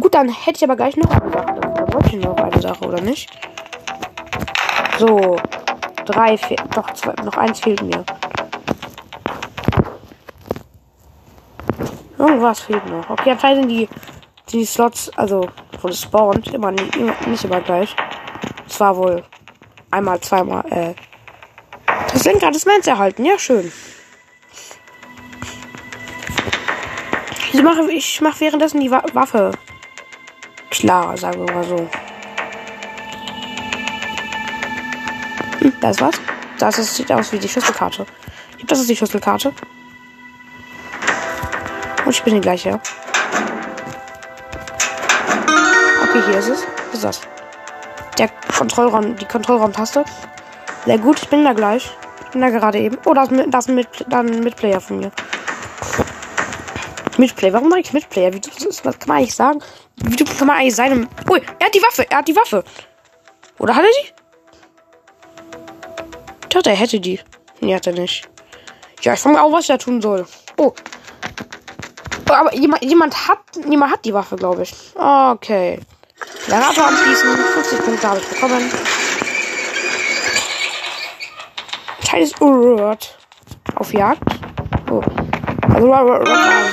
Gut, 0.00 0.14
dann 0.14 0.28
hätte 0.28 0.56
ich 0.56 0.64
aber 0.64 0.76
gleich 0.76 0.96
noch 0.96 1.10
eine 1.10 1.32
Sache. 1.32 1.60
Da 1.60 1.92
wollte 1.92 2.16
ich 2.16 2.24
noch 2.24 2.36
eine 2.36 2.60
Sache, 2.60 2.84
oder 2.84 3.00
nicht? 3.00 3.28
So. 4.98 5.36
Drei 6.04 6.38
fehlt. 6.38 6.62
Doch, 6.74 6.92
zwei. 6.94 7.12
Noch 7.24 7.36
eins 7.36 7.60
fehlt 7.60 7.82
mir. 7.82 8.04
Irgendwas 12.18 12.60
fehlt 12.60 12.86
noch. 12.86 13.10
Okay, 13.10 13.32
anscheinend 13.32 13.62
sind 13.62 13.68
die, 13.68 13.88
die 14.52 14.64
Slots, 14.64 15.10
also 15.16 15.48
wo 15.80 15.88
es 15.88 16.02
spawnt, 16.02 16.48
immer, 16.48 16.72
immer 16.96 17.14
nicht 17.26 17.44
immer 17.44 17.60
gleich. 17.60 17.94
Es 18.66 18.80
war 18.80 18.96
wohl 18.96 19.22
einmal, 19.90 20.20
zweimal, 20.20 20.64
äh. 20.70 20.94
Das 22.12 22.24
Lenkrad 22.24 22.54
des 22.54 22.64
Mans 22.64 22.86
erhalten. 22.86 23.24
Ja, 23.24 23.38
schön. 23.38 23.70
Ich 27.52 27.62
mache, 27.62 27.90
ich 27.90 28.20
mache 28.20 28.40
währenddessen 28.40 28.80
die 28.80 28.90
Wa 28.90 29.02
Waffe 29.12 29.52
klar, 30.70 31.16
sagen 31.16 31.46
wir 31.46 31.54
mal 31.54 31.64
so. 31.64 31.88
Da 35.80 35.90
ist 35.90 36.00
was. 36.00 36.14
Das 36.58 36.78
ist, 36.78 36.94
sieht 36.94 37.12
aus 37.12 37.32
wie 37.32 37.38
die 37.38 37.48
Schlüsselkarte. 37.48 38.06
Das 38.66 38.80
ist 38.80 38.88
die 38.88 38.96
Schlüsselkarte. 38.96 39.52
Und 42.04 42.10
ich 42.10 42.22
bin 42.22 42.34
die 42.34 42.40
gleiche. 42.40 42.80
Okay, 46.02 46.22
hier 46.26 46.38
ist 46.38 46.48
es. 46.48 46.62
Was 46.88 46.94
ist 46.94 47.04
das? 47.04 47.20
Der 48.18 48.30
Kontrollraum, 48.56 49.16
die 49.16 49.26
Kontrollraumtaste. 49.26 50.04
Sehr 50.84 50.98
gut, 50.98 51.20
ich 51.20 51.28
bin 51.28 51.44
da 51.44 51.52
gleich. 51.52 51.90
Ich 52.24 52.30
bin 52.30 52.40
da 52.40 52.50
gerade 52.50 52.78
eben. 52.78 52.96
Oh, 53.04 53.12
das 53.12 53.28
das 53.48 53.68
mit, 53.68 53.88
dann 54.08 54.26
ein 54.26 54.40
Mitplayer 54.40 54.80
von 54.80 55.00
mir. 55.00 55.10
Mitplayer. 57.18 57.52
Warum 57.52 57.70
sage 57.70 57.82
ich 57.82 57.92
Mitplayer? 57.92 58.32
Wie, 58.32 58.40
das 58.40 58.82
kann 58.82 58.94
man 59.06 59.16
eigentlich 59.18 59.34
sagen. 59.34 59.60
Wie 59.96 60.16
kann 60.16 60.46
man 60.46 60.56
eigentlich 60.56 60.76
seinem. 60.76 61.08
Ui, 61.28 61.42
er 61.58 61.66
hat 61.66 61.74
die 61.74 61.82
Waffe. 61.82 62.06
Er 62.08 62.18
hat 62.18 62.28
die 62.28 62.36
Waffe. 62.36 62.64
Oder 63.58 63.74
hat 63.74 63.84
er 63.84 63.90
die? 63.90 64.25
Dachte, 66.56 66.70
er 66.70 66.76
hätte 66.76 67.00
die. 67.00 67.20
Nee, 67.60 67.74
hat 67.74 67.86
er 67.86 67.92
nicht. 67.92 68.26
Ja, 69.02 69.12
ich 69.12 69.20
frage 69.20 69.34
mich 69.34 69.44
auch, 69.44 69.52
was 69.52 69.68
er 69.68 69.78
tun 69.78 70.00
soll. 70.00 70.24
Oh. 70.56 70.72
Aber 72.30 72.54
jemand, 72.54 72.82
jemand 72.82 73.28
hat. 73.28 73.40
Jemand 73.68 73.92
hat 73.92 74.02
die 74.06 74.14
Waffe, 74.14 74.36
glaube 74.36 74.62
ich. 74.62 74.74
Okay. 74.94 75.78
Generator 76.46 76.86
anschließen. 76.86 77.36
50 77.36 77.84
Punkte 77.84 78.08
habe 78.08 78.20
ich 78.20 78.28
bekommen. 78.28 78.70
Kleines 82.00 82.40
Urrt. 82.40 83.18
Auf 83.74 83.92
Jagd. 83.92 84.22
Oh. 84.90 85.02
Also 85.74 85.88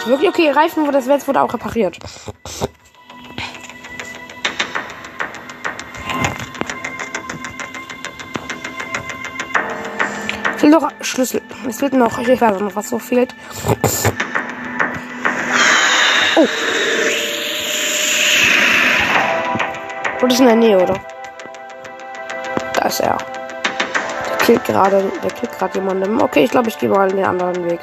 wirklich. 0.05 0.29
Okay, 0.29 0.49
Reifen 0.51 0.89
das 0.93 1.07
jetzt 1.07 1.27
wurde 1.27 1.41
auch 1.41 1.53
repariert. 1.53 1.99
Noch 10.73 10.89
Schlüssel. 11.01 11.41
Es 11.67 11.79
fehlt 11.79 11.93
noch. 11.93 12.17
Ich 12.19 12.41
weiß 12.41 12.59
noch, 12.59 12.75
was 12.75 12.89
so 12.89 12.99
fehlt. 12.99 13.33
Oh. 16.35 16.47
Rod 20.21 20.31
ist 20.31 20.39
in 20.39 20.47
der 20.47 20.55
Nähe, 20.55 20.77
oder? 20.77 20.99
Da 22.73 22.87
ist 22.87 22.99
er. 23.01 23.17
Der 24.27 24.37
killt 24.45 24.65
gerade, 24.65 25.11
der 25.23 25.31
killt 25.31 25.57
gerade 25.57 25.77
jemanden. 25.79 26.21
Okay, 26.21 26.43
ich 26.43 26.51
glaube, 26.51 26.69
ich 26.69 26.77
gehe 26.77 26.89
mal 26.89 27.07
den 27.07 27.23
anderen 27.23 27.69
Weg. 27.69 27.79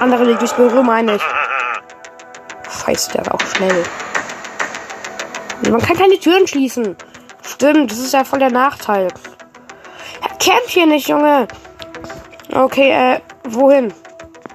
Andere 0.00 0.26
Weg 0.26 0.38
durchs 0.38 0.54
Büro, 0.54 0.82
meine 0.82 1.16
ich. 1.16 1.22
Scheiße, 2.70 3.12
der 3.12 3.22
ist 3.22 3.30
auch 3.30 3.40
schnell. 3.40 3.84
Man 5.70 5.82
kann 5.82 5.96
keine 5.96 6.18
Türen 6.18 6.46
schließen. 6.46 6.96
Stimmt, 7.42 7.90
das 7.90 7.98
ist 7.98 8.14
ja 8.14 8.24
voll 8.24 8.38
der 8.38 8.50
Nachteil. 8.50 9.08
Camp 10.48 10.66
hier 10.66 10.86
nicht, 10.86 11.08
Junge. 11.08 11.46
Okay, 12.54 12.90
äh, 12.90 13.20
wohin? 13.44 13.92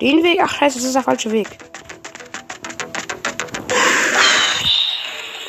Den 0.01 0.23
Weg? 0.23 0.39
Ach, 0.41 0.51
scheiße, 0.51 0.79
das 0.79 0.85
ist 0.85 0.95
der 0.95 1.03
falsche 1.03 1.31
Weg. 1.31 1.47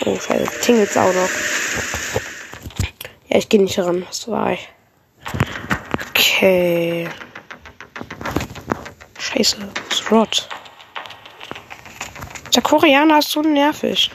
Oh, 0.05 0.15
scheiße, 0.15 0.61
tingelt's 0.61 0.99
auch 0.99 1.15
noch. 1.15 1.31
Ja, 3.29 3.39
ich 3.39 3.49
gehe 3.49 3.63
nicht 3.63 3.79
ran. 3.79 4.05
Was 4.07 4.29
war 4.29 4.53
ich? 4.53 4.69
Okay. 6.11 7.09
Scheiße, 9.19 9.57
das 9.89 9.99
ist 9.99 10.13
Rod. 10.13 10.49
Der 12.55 12.63
Koreaner 12.63 13.21
ist 13.21 13.31
so 13.31 13.41
nervig. 13.41 14.11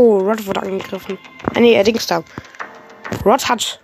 Oh, 0.00 0.18
Rod 0.18 0.46
wurde 0.46 0.62
angegriffen. 0.62 1.18
Ah, 1.56 1.58
nee, 1.58 1.72
er 1.72 1.82
Dings 1.82 2.06
da. 2.06 2.22
Rod 3.24 3.48
hat. 3.48 3.80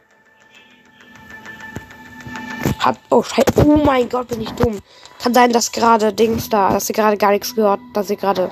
Hat. 2.78 3.00
Oh, 3.10 3.20
Scheiße. 3.20 3.66
Oh 3.66 3.78
mein 3.78 4.08
Gott, 4.08 4.28
bin 4.28 4.42
ich 4.42 4.50
dumm. 4.52 4.78
Kann 5.20 5.34
sein, 5.34 5.52
dass 5.52 5.72
gerade 5.72 6.12
Dings 6.12 6.48
da, 6.48 6.70
dass 6.70 6.88
ihr 6.88 6.94
gerade 6.94 7.16
gar 7.16 7.32
nichts 7.32 7.52
gehört, 7.56 7.80
dass 7.94 8.10
ihr 8.10 8.16
gerade 8.16 8.48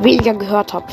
weniger 0.00 0.34
gehört 0.34 0.74
habt. 0.74 0.92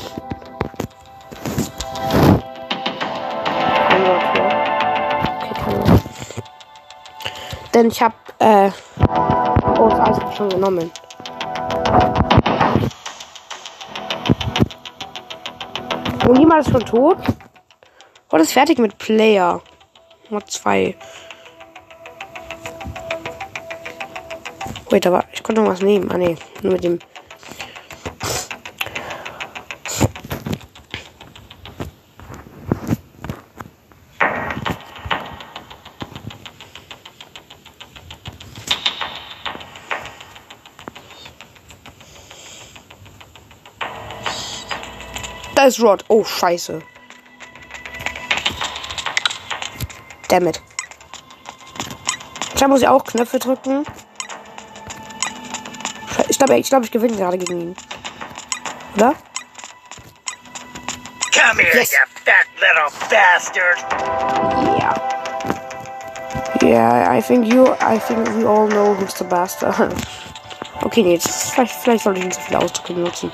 Okay. 5.52 6.00
Denn 7.74 7.88
ich 7.90 8.02
hab, 8.02 8.14
äh. 8.40 8.72
Oh, 9.78 9.90
das 9.90 10.00
Eis 10.00 10.38
schon 10.38 10.48
genommen. 10.48 10.90
Niemand 16.34 16.66
ist 16.66 16.72
schon 16.72 16.86
tot. 16.86 17.18
Und 18.32 18.40
ist 18.40 18.54
fertig 18.54 18.78
mit 18.78 18.98
Player. 18.98 19.62
Mod 20.30 20.50
2. 20.50 20.96
Wait, 24.92 25.08
aber 25.08 25.24
ich 25.34 25.44
konnte 25.44 25.62
noch 25.62 25.70
was 25.70 25.82
nehmen. 25.82 26.12
Ah, 26.12 26.18
nee. 26.18 26.36
Nur 26.62 26.74
mit 26.74 26.84
dem. 26.84 27.00
Ist 45.70 45.82
Rod. 45.82 46.04
Oh, 46.08 46.24
scheiße. 46.24 46.82
Damit. 50.28 50.62
Ich 52.56 52.68
muss 52.68 52.82
ich 52.82 52.88
auch 52.88 53.04
Knöpfe 53.04 53.40
drücken. 53.40 53.86
Ich 56.28 56.38
glaube, 56.38 56.58
ich, 56.58 56.70
glaub, 56.70 56.84
ich 56.84 56.92
gewinne 56.92 57.16
gerade 57.16 57.38
gegen 57.38 57.62
ihn. 57.62 57.76
Oder? 58.96 59.14
Come 61.34 61.62
here, 61.62 61.78
Yes. 61.78 61.92
you 61.92 62.00
fat 62.26 62.48
little 62.60 62.92
bastard! 63.10 63.78
Yeah. 64.78 64.96
Yeah, 66.62 67.18
I 67.18 67.22
think 67.22 67.48
you, 67.48 67.68
I 67.80 67.98
think 67.98 68.28
we 68.36 68.46
all 68.46 68.68
know 68.68 68.94
who's 68.94 69.14
the 69.16 69.24
bastard. 69.24 69.94
okay, 70.84 71.04
nee, 71.04 71.14
jetzt, 71.14 71.52
vielleicht, 71.54 71.74
vielleicht 71.74 72.04
sollte 72.04 72.20
ich 72.20 72.26
nicht 72.26 72.36
so 72.36 72.42
viele 72.42 72.60
Ausdrücke 72.60 72.94
benutzen. 72.94 73.32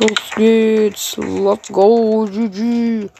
Los 0.00 0.30
geht's, 0.34 1.16
let's 1.18 1.70
go, 1.70 2.24
GG. 2.24 3.10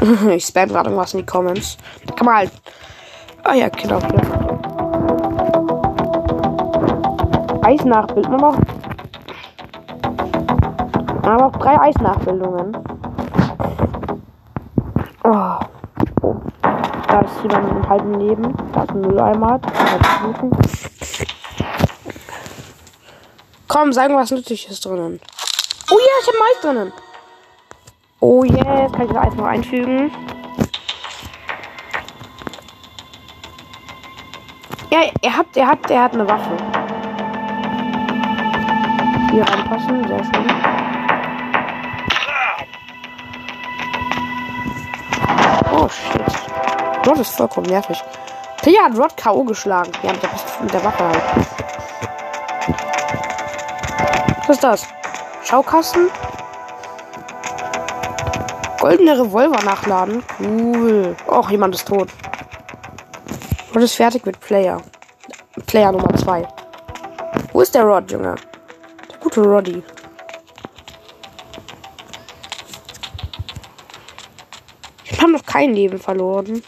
ich 0.30 0.46
spam 0.46 0.68
gerade 0.70 0.88
irgendwas 0.88 1.12
in 1.12 1.20
die 1.20 1.26
Comments. 1.26 1.76
Kann 2.16 2.24
man 2.24 2.36
halt. 2.36 2.52
Ah 3.44 3.52
ja, 3.54 3.68
genau. 3.68 3.98
Ja. 3.98 4.08
Eisnachbild, 7.62 8.28
nur 8.30 8.38
noch. 8.38 8.56
Aber 11.22 11.36
noch 11.36 11.52
drei 11.58 11.78
Eisnachbildungen. 11.78 12.76
Oh. 15.24 15.58
Da 17.08 17.20
ist 17.20 17.42
jemand 17.42 17.64
mit 17.64 17.72
einem 17.72 17.88
halben 17.88 18.14
Leben. 18.14 18.54
Da 18.72 18.84
ist 18.84 18.90
ein 18.90 19.00
Mülleimer. 19.02 19.58
Da 19.58 19.68
ist 19.68 20.42
ein. 20.42 20.81
Komm, 23.72 23.90
sagen 23.90 24.14
was 24.14 24.30
Nützliches 24.30 24.82
drinnen. 24.82 25.18
Oh 25.90 25.96
ja, 25.98 26.14
ich 26.20 26.26
habe 26.28 26.38
Mais 26.38 26.60
drinnen. 26.60 26.92
Oh 28.20 28.44
yeah, 28.44 28.82
jetzt 28.82 28.92
kann 28.92 29.06
ich 29.06 29.12
das 29.12 29.24
Eis 29.24 29.34
noch 29.34 29.46
einfügen. 29.46 30.12
Ja, 34.90 35.00
er 35.22 35.36
hat, 35.38 35.46
er 35.56 35.66
hat, 35.66 35.90
er 35.90 36.02
hat 36.02 36.12
eine 36.12 36.28
Waffe. 36.28 36.54
Hier 39.30 39.42
reinpassen, 39.42 40.06
sehr 40.06 40.22
schön. 40.22 40.46
Oh 45.72 45.88
shit. 45.88 47.06
Rod 47.06 47.18
ist 47.18 47.36
vollkommen 47.36 47.68
nervig. 47.68 47.98
Tia 48.60 48.82
hat 48.84 48.98
Rod 48.98 49.16
K.O. 49.16 49.44
geschlagen. 49.44 49.92
Ja, 50.02 50.12
mit 50.12 50.22
der, 50.22 50.30
mit 50.60 50.74
der 50.74 50.84
Waffe 50.84 51.04
halt. 51.04 51.61
Was 54.46 54.56
ist 54.56 54.64
das? 54.64 54.86
Schaukasten? 55.44 56.10
Goldene 58.80 59.12
Revolver 59.12 59.62
nachladen. 59.62 60.24
Cool. 60.40 61.14
Och, 61.28 61.50
jemand 61.50 61.76
ist 61.76 61.86
tot. 61.86 62.08
Rod 63.72 63.82
ist 63.82 63.94
fertig 63.94 64.26
mit 64.26 64.40
Player. 64.40 64.82
Player 65.66 65.92
Nummer 65.92 66.12
2. 66.16 66.48
Wo 67.52 67.60
ist 67.60 67.72
der 67.74 67.84
Rod, 67.84 68.10
Junge? 68.10 68.34
Der 69.08 69.18
gute 69.20 69.40
Roddy. 69.42 69.82
Ich 75.04 75.20
habe 75.20 75.30
noch 75.30 75.46
kein 75.46 75.72
Leben 75.72 76.00
verloren. 76.00 76.64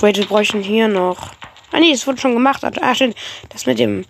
Zweite 0.00 0.24
bräuchten 0.24 0.62
hier 0.62 0.88
noch. 0.88 1.28
Ah 1.72 1.78
nee, 1.78 1.92
es 1.92 2.06
wurde 2.06 2.18
schon 2.18 2.32
gemacht. 2.32 2.64
Ah, 2.64 2.94
stimmt. 2.94 3.16
Das 3.50 3.66
mit 3.66 3.78
dem 3.78 4.06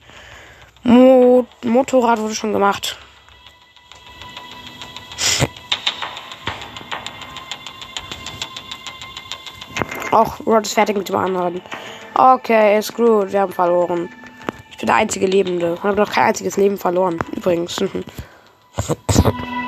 Mo 0.85 1.45
Motorrad 1.65 2.21
wurde 2.21 2.37
schon 2.37 2.53
gemacht. 2.53 2.97
Auch 10.13 10.39
Rod 10.47 10.65
ist 10.65 10.75
fertig 10.75 10.97
mit 10.97 11.09
dem 11.09 11.17
anderen. 11.17 11.61
Okay, 12.15 12.79
ist 12.79 12.95
gut. 12.95 13.33
Wir 13.33 13.41
haben 13.41 13.53
verloren. 13.53 14.11
Ich 14.71 14.77
bin 14.77 14.87
der 14.87 14.95
einzige 14.95 15.27
Lebende. 15.27 15.75
Ich 15.77 15.83
habe 15.83 15.97
noch 15.97 16.13
kein 16.13 16.29
einziges 16.29 16.57
Leben 16.57 16.79
verloren. 16.79 17.19
Übrigens. 17.35 17.83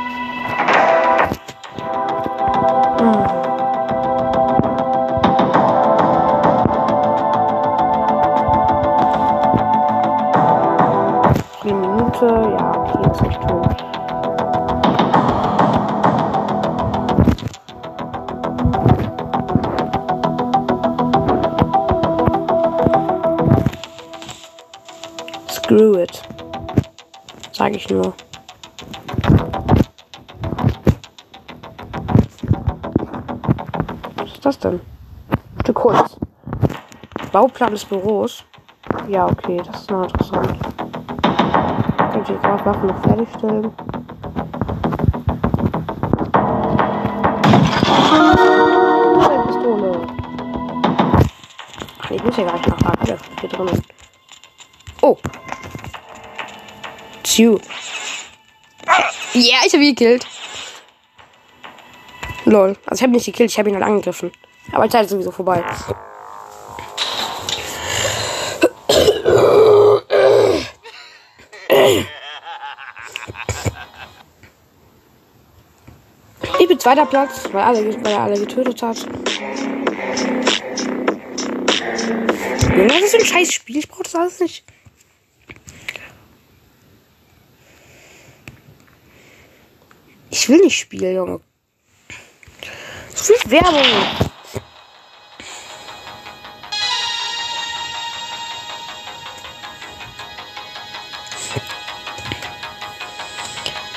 Minute. 12.12 12.57
Ja, 12.59 12.72
okay, 12.77 13.11
ist 13.11 13.22
nicht 13.22 13.40
tot. 13.42 13.85
Screw 25.51 26.03
it. 26.03 26.22
Sag 27.53 27.75
ich 27.75 27.88
nur. 27.88 28.12
Was 34.16 34.33
ist 34.33 34.44
das 34.44 34.59
denn? 34.59 34.81
Stück 35.62 35.85
Holz. 35.85 36.16
Bauplan 37.31 37.70
des 37.70 37.85
Büros. 37.85 38.44
Ja, 39.09 39.27
okay, 39.27 39.62
das 39.64 39.83
ist 39.83 39.90
noch 39.90 40.05
interessant. 40.05 40.71
Kann 42.24 42.37
ich 42.37 42.42
gerade 42.42 42.64
Waffen 42.64 42.87
noch 42.87 43.02
fertigstellen? 43.02 43.72
Pistole. 49.46 50.06
Ach, 52.00 52.11
ich 52.11 52.22
muss 52.22 52.37
ja 52.37 52.44
gar 52.44 52.52
nicht 52.52 52.68
nachfragen. 52.68 53.04
Hier, 53.04 53.18
hier 53.40 53.48
drinnen. 53.48 53.82
Oh. 55.00 55.16
Tju. 57.24 57.58
Ja, 59.35 59.56
ich 59.66 59.72
habe 59.72 59.82
ihn 59.82 59.94
gekillt. 59.94 60.26
Lol. 62.44 62.76
Also 62.87 63.00
ich 63.00 63.02
habe 63.02 63.12
nicht 63.12 63.26
gekillt, 63.26 63.50
ich 63.50 63.58
habe 63.58 63.68
ihn 63.68 63.74
halt 63.74 63.85
angegriffen. 63.85 64.30
Aber 64.70 64.85
die 64.85 64.90
Zeit 64.90 65.06
ist 65.06 65.11
sowieso 65.11 65.32
vorbei. 65.32 65.64
Zweiter 76.83 77.07
Platz, 77.07 77.45
weil, 77.53 77.62
alle, 77.62 78.05
weil 78.05 78.12
er 78.12 78.21
alle 78.23 78.40
getötet 78.40 78.83
hat. 78.83 79.07
Junge, 82.77 82.88
das 82.88 83.03
ist 83.03 83.14
ein 83.14 83.25
scheiß 83.25 83.53
Spiel. 83.53 83.77
Ich 83.77 83.88
brauche 83.88 84.03
das 84.03 84.16
alles 84.16 84.40
nicht. 84.40 84.64
Ich 90.31 90.49
will 90.49 90.59
nicht 90.59 90.77
spielen, 90.77 91.14
Junge. 91.14 91.40
So 93.14 93.33
viel 93.35 93.51
Werbung. 93.53 93.83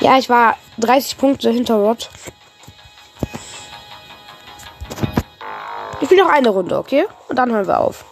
Ja, 0.01 0.19
ich 0.19 0.29
war 0.29 0.55
30 0.77 1.17
Punkte 1.17 1.49
hinter 1.49 1.75
Rod. 1.75 2.11
Will 6.15 6.23
noch 6.23 6.31
eine 6.31 6.47
Runde, 6.47 6.77
okay? 6.77 7.05
Und 7.27 7.35
dann 7.35 7.51
hören 7.51 7.67
wir 7.67 7.77
auf. 7.77 8.05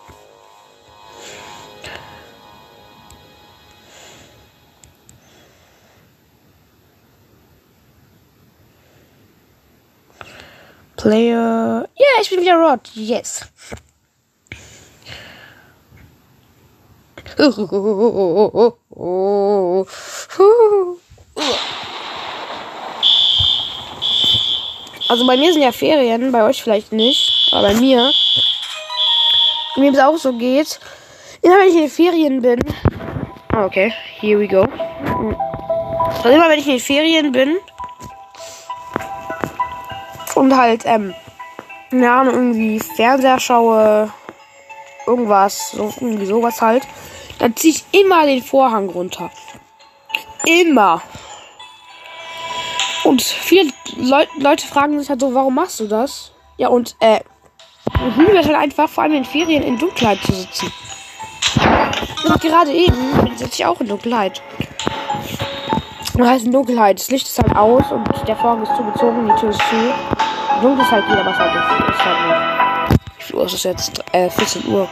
Player. 10.97 11.87
Ja, 11.95 12.21
ich 12.21 12.29
bin 12.29 12.41
wieder 12.41 12.55
Rod. 12.55 12.81
Yes. 12.93 13.45
Also 25.07 25.27
bei 25.27 25.37
mir 25.37 25.53
sind 25.53 25.61
ja 25.61 25.71
Ferien, 25.71 26.33
bei 26.33 26.43
euch 26.43 26.61
vielleicht 26.61 26.91
nicht, 26.91 27.32
aber 27.53 27.69
bei 27.69 27.73
mir. 27.75 28.11
Mir 29.77 29.91
es 29.91 29.99
auch 29.99 30.17
so 30.17 30.33
geht. 30.33 30.79
Immer 31.41 31.59
wenn 31.59 31.67
ich 31.67 31.75
in 31.75 31.81
den 31.81 31.89
Ferien 31.89 32.41
bin. 32.41 32.59
Ah, 33.51 33.65
Okay, 33.65 33.93
here 34.19 34.39
we 34.39 34.47
go. 34.47 34.65
Also 36.15 36.29
immer 36.29 36.49
wenn 36.49 36.59
ich 36.59 36.67
in 36.67 36.73
den 36.73 36.79
Ferien 36.79 37.31
bin. 37.31 37.57
Und 40.35 40.57
halt, 40.57 40.83
ähm, 40.85 41.13
ja, 41.91 42.23
irgendwie 42.23 42.79
Fernseher 42.79 43.39
schaue. 43.39 44.11
Irgendwas, 45.05 45.71
so, 45.71 45.93
irgendwie 45.99 46.25
sowas 46.25 46.61
halt. 46.61 46.87
Dann 47.39 47.55
ziehe 47.55 47.75
ich 47.75 47.99
immer 47.99 48.25
den 48.25 48.41
Vorhang 48.41 48.89
runter. 48.89 49.29
Immer. 50.45 51.01
Und 53.03 53.21
viele 53.21 53.71
Leu 53.97 54.25
Leute 54.39 54.65
fragen 54.65 54.97
sich 54.99 55.09
halt 55.09 55.19
so, 55.19 55.33
warum 55.33 55.55
machst 55.55 55.79
du 55.79 55.87
das? 55.87 56.31
Ja, 56.57 56.69
und, 56.69 56.95
äh, 56.99 57.19
ich 58.09 58.17
liebe 58.17 58.37
es 58.37 58.45
halt 58.45 58.57
einfach, 58.57 58.89
vor 58.89 59.03
allem 59.03 59.13
in 59.13 59.25
Ferien 59.25 59.63
in 59.63 59.77
Dunkelheit 59.77 60.19
zu 60.23 60.33
sitzen. 60.33 60.71
Und 62.25 62.41
gerade 62.41 62.71
eben 62.71 62.95
sitze 63.35 63.53
ich 63.53 63.65
auch 63.65 63.79
in 63.81 63.87
Dunkelheit. 63.87 64.41
Das 66.15 66.27
heißt 66.27 66.45
in 66.45 66.51
Dunkelheit. 66.51 66.99
Das 66.99 67.09
Licht 67.09 67.27
ist 67.27 67.39
halt 67.41 67.55
aus 67.55 67.83
und 67.91 68.07
der 68.27 68.35
Vorhang 68.35 68.63
ist 68.63 68.75
zugezogen, 68.75 69.25
die 69.25 69.39
Tür 69.39 69.49
ist 69.49 69.59
zu. 69.59 70.61
Dunkel 70.61 70.83
ist 70.83 70.91
halt 70.91 71.05
wieder, 71.07 71.25
was 71.25 71.37
halt 71.37 71.55
ist, 71.55 71.95
ist 71.95 72.05
halt 72.05 72.89
nicht. 72.89 73.29
Wie 73.29 73.33
Uhr 73.33 73.45
ist 73.45 73.53
es 73.53 73.63
jetzt? 73.63 74.03
Äh, 74.11 74.29
14 74.29 74.67
Uhr. 74.67 74.87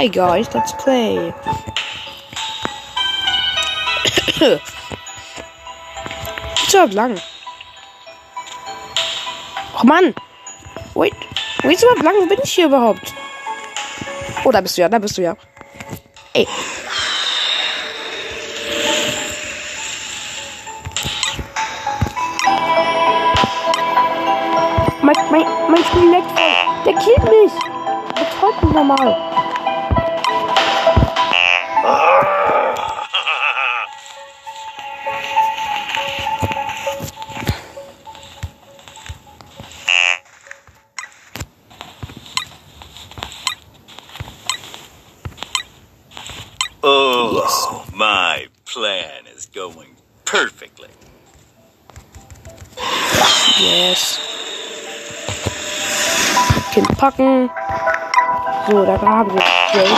Hey 0.00 0.08
guys, 0.08 0.48
let's 0.54 0.72
play. 0.82 1.30
Halt 6.72 6.94
lang. 6.94 7.20
Oh 9.78 9.84
Mann. 9.84 10.14
Wait. 10.94 11.12
Wait, 11.64 11.74
ist 11.74 11.82
überhaupt 11.82 12.02
lang? 12.02 12.14
Wo 12.18 12.24
bin 12.24 12.38
ich 12.42 12.50
hier 12.50 12.64
überhaupt? 12.64 13.12
Oh, 14.42 14.50
da 14.50 14.62
bist 14.62 14.78
du 14.78 14.80
ja, 14.80 14.88
da 14.88 14.98
bist 14.98 15.18
du 15.18 15.22
ja. 15.22 15.36
Ey. 16.32 16.48
Mein, 25.02 25.16
mein, 25.30 25.44
mein 25.68 25.84
Spiel 25.84 26.10
leckt. 26.10 26.38
Der 26.86 26.94
killt 26.94 27.24
mich. 27.24 27.52
Betreut 28.14 28.62
mich 28.62 28.72
normal. 28.72 29.29
Kind 57.00 57.16
packen. 57.16 57.50
So, 58.68 58.84
da 58.84 59.00
haben 59.00 59.32
wir 59.32 59.40
ich. 59.40 59.90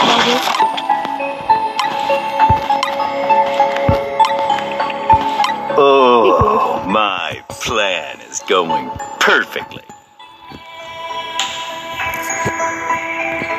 Oh, 5.77 6.81
my 6.87 7.41
plan 7.49 8.19
is 8.29 8.41
going 8.47 8.89
perfectly. 9.19 9.83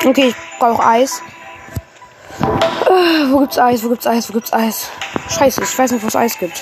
Okay, 0.05 0.29
ich 0.29 0.35
brauche 0.59 0.83
Eis. 0.83 1.21
Äh, 2.39 3.31
wo 3.31 3.39
gibt's 3.39 3.57
Eis? 3.57 3.83
Wo 3.83 3.89
gibt's 3.89 4.07
Eis? 4.07 4.29
Wo 4.29 4.33
gibt's 4.33 4.53
Eis? 4.53 4.89
Scheiße, 5.29 5.63
ich 5.63 5.77
weiß 5.77 5.91
nicht, 5.91 6.03
wo 6.03 6.07
es 6.07 6.15
Eis 6.15 6.37
gibt. 6.37 6.61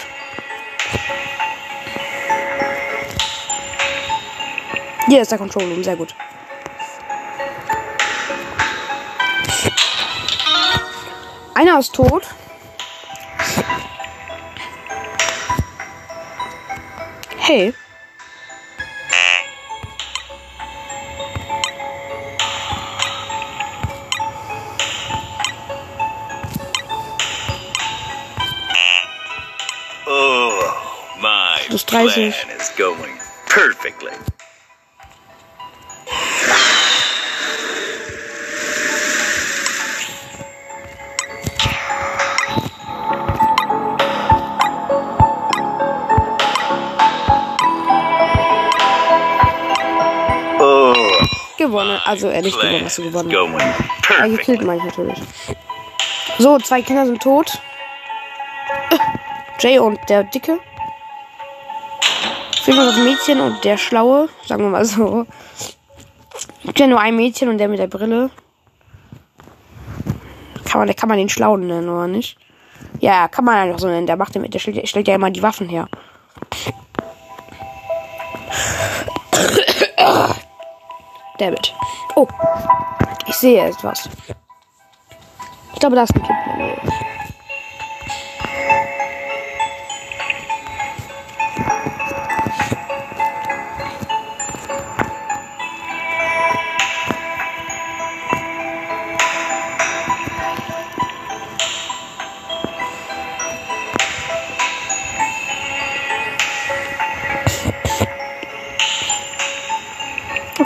Hier 5.08 5.22
ist 5.22 5.32
der 5.32 5.38
Control 5.38 5.66
Room, 5.66 5.84
sehr 5.84 5.96
gut. 5.96 6.16
Einer 11.64 11.80
ist 11.80 11.96
tot. 11.96 12.24
Hey. 17.38 17.74
Oh, 30.06 30.74
my 31.22 31.62
plan 31.88 32.34
is 32.60 32.72
going 32.76 33.18
perfectly. 33.48 34.12
Gewonnen. 51.74 52.00
Also 52.06 52.30
ehrlich 52.30 52.54
plan 52.54 52.68
gewonnen, 52.68 52.86
hast 52.86 52.98
du 53.00 53.04
gewonnen. 53.04 53.30
perfectly. 54.04 54.38
gekillt 54.38 54.64
meine 54.64 54.78
ich 54.78 54.86
natürlich. 54.86 55.18
So, 56.38 56.60
zwei 56.60 56.84
Kinder 56.84 57.06
sind 57.08 57.22
tot. 57.22 57.52
Jay 59.60 59.80
und 59.80 60.00
der 60.08 60.24
Dicke. 60.24 60.60
Fehlt 62.64 62.78
noch 62.78 62.86
das 62.86 62.98
Mädchen 62.98 63.40
und 63.40 63.64
der 63.64 63.78
Schlaue, 63.78 64.30
sagen 64.46 64.64
wir 64.64 64.70
mal 64.70 64.86
so. 64.86 65.26
Gibt 66.64 66.80
ja 66.80 66.88
nur 66.88 67.00
ein 67.00 67.16
Mädchen 67.16 67.50
und 67.50 67.58
der 67.58 67.68
mit 67.68 67.80
der 67.80 67.88
Brille. 67.88 68.30
Kann 70.66 70.86
man, 70.86 70.96
kann 70.96 71.10
man 71.10 71.18
den 71.18 71.30
Schlauen 71.30 71.66
nennen, 71.66 71.90
oder 71.90 72.08
nicht? 72.08 72.38
Ja, 73.00 73.28
kann 73.28 73.46
man 73.46 73.56
einfach 73.56 73.80
so 73.80 73.88
nennen. 73.88 74.06
Der 74.06 74.16
macht 74.16 74.36
der 74.36 74.60
stellt, 74.60 74.78
der 74.78 74.86
stellt 74.86 75.08
ja 75.08 75.16
immer 75.16 75.32
die 75.32 75.42
Waffen 75.44 75.70
her. 75.70 75.88
David. 81.38 81.74
Oh. 82.16 82.28
Ich 83.28 83.36
sehe 83.36 83.66
etwas. 83.66 84.10
Ich 85.74 85.80
glaube, 85.80 85.96
da 85.96 86.04
ist 86.04 86.16
ein 86.16 86.24
Kind 86.24 86.40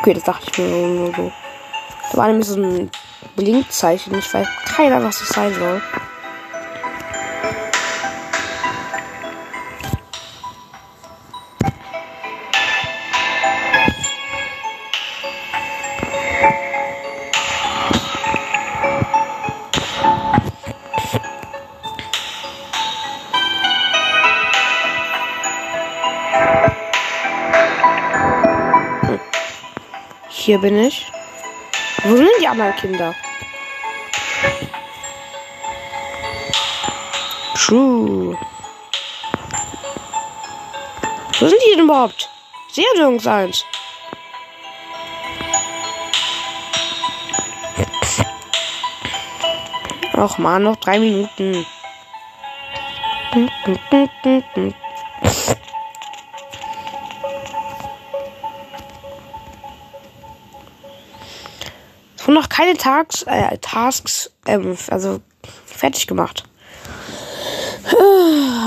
Okay, 0.07 0.13
das 0.13 0.23
dachte 0.23 0.49
ich 0.49 0.57
mir 0.57 0.87
nur 0.87 1.13
so. 1.13 1.31
Da 2.13 2.17
war 2.17 2.27
nämlich 2.27 2.47
so 2.47 2.55
ein 2.55 2.89
Blinkzeichen. 3.35 4.17
Ich 4.17 4.33
weiß 4.33 4.47
keiner, 4.63 5.03
was 5.03 5.19
das 5.19 5.27
sein 5.27 5.53
soll. 5.53 5.81
Hier 30.47 30.59
bin 30.59 30.77
ich. 30.79 31.05
Wo 32.05 32.15
sind 32.15 32.29
die 32.39 32.47
anderen 32.47 32.73
Kinder? 32.77 33.13
True. 37.53 38.37
Wo 41.37 41.47
sind 41.49 41.61
die 41.61 41.75
denn 41.75 41.83
überhaupt? 41.83 42.29
Sehe 42.71 42.85
nirgends 42.95 43.27
eins. 43.27 43.65
Och 50.13 50.37
man, 50.37 50.63
noch 50.63 50.77
drei 50.77 50.97
Minuten. 50.97 51.65
Wurden 62.27 62.41
noch 62.41 62.49
keine 62.49 62.75
Tags, 62.75 63.23
äh, 63.23 63.57
Tasks, 63.59 64.33
ähm, 64.47 64.77
also 64.91 65.21
fertig 65.65 66.07
gemacht. 66.07 66.43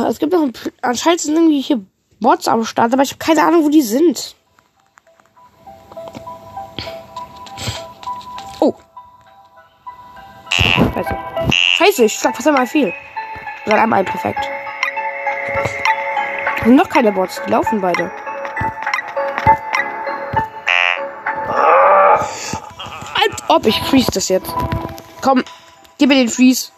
Es 0.09 0.19
gibt 0.19 0.33
noch 0.33 0.41
ein, 0.41 0.55
anscheinend 0.81 1.21
sind 1.21 1.37
irgendwie 1.37 1.61
hier 1.61 1.85
Bots 2.21 2.49
am 2.49 2.65
Start, 2.65 2.95
aber 2.95 3.03
ich 3.03 3.11
habe 3.11 3.19
keine 3.19 3.43
Ahnung, 3.43 3.65
wo 3.65 3.69
die 3.69 3.83
sind. 3.83 4.35
Oh. 8.61 8.75
Scheiße. 10.49 11.19
Scheiße, 11.51 12.05
ich 12.05 12.15
schlag 12.15 12.35
fast 12.35 12.49
einmal 12.49 12.67
viel. 12.67 12.95
Oder 13.67 13.83
einmal 13.83 14.05
perfekt. 14.05 14.49
Sind 16.65 16.77
noch 16.77 16.89
keine 16.89 17.13
Bots, 17.13 17.43
die 17.47 17.51
laufen 17.51 17.83
beide. 17.83 18.11
Ob 23.51 23.67
ich 23.67 23.79
freeze 23.81 24.11
das 24.13 24.29
jetzt. 24.29 24.53
Komm, 25.21 25.43
gib 25.99 26.09
mir 26.09 26.15
den 26.15 26.29
Freeze. 26.29 26.71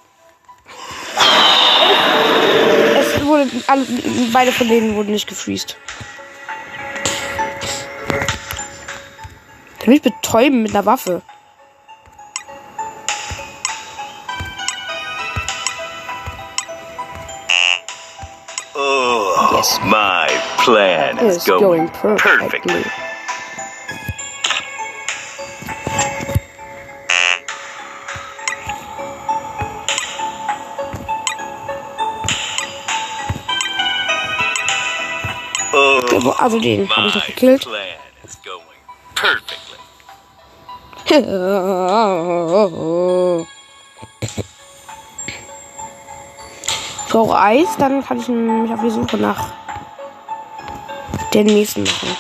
Es 2.99 3.25
wurde, 3.25 3.49
alle, 3.67 3.87
beide 4.33 4.53
von 4.53 4.69
denen 4.69 4.97
wurden 4.97 5.13
nicht 5.13 5.29
gefreezed. 5.29 5.77
Der 9.81 9.87
will 9.87 9.95
mich 9.95 10.03
betäuben 10.03 10.63
mit 10.63 10.75
einer 10.75 10.87
Waffe. 10.87 11.23
Oh, 18.75 19.51
Yes. 19.55 19.79
my 19.85 20.27
plan 20.65 21.19
is 21.19 21.37
It's 21.37 21.47
going, 21.47 21.61
going 21.61 21.89
perfectly. 21.89 22.49
perfectly. 22.49 23.02
Also 36.43 36.59
den 36.59 36.91
habe 36.91 37.07
ich 37.07 37.15
my 37.15 37.21
noch 37.21 37.27
gekillt. 37.27 37.69
Ich 41.05 41.13
brauche 47.13 47.39
Eis, 47.39 47.69
dann 47.79 48.05
kann 48.05 48.19
ich 48.19 48.27
mich 48.27 48.73
auf 48.73 48.81
die 48.83 48.91
Suche 48.91 49.19
nach 49.19 49.53
den 51.33 51.47
nächsten 51.47 51.85
machen. 51.85 52.17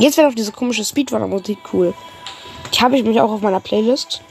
Jetzt 0.00 0.16
wird 0.16 0.26
auch 0.26 0.34
diese 0.34 0.50
komische 0.50 0.82
Speedrunner-Musik 0.82 1.58
cool. 1.74 1.92
Die 2.72 2.80
habe 2.80 2.96
ich 2.96 3.04
mich 3.04 3.20
auch 3.20 3.30
auf 3.30 3.42
meiner 3.42 3.60
Playlist. 3.60 4.22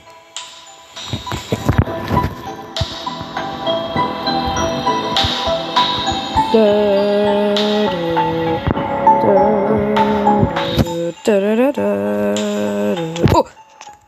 Oh, 13.32 13.44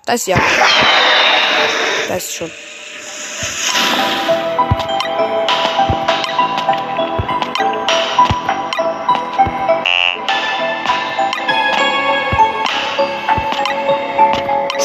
da 0.04 0.12
ist 0.14 0.26
ja. 0.26 0.40
Da 2.08 2.16
ist 2.16 2.26
sie 2.26 2.34
schon. 2.38 2.50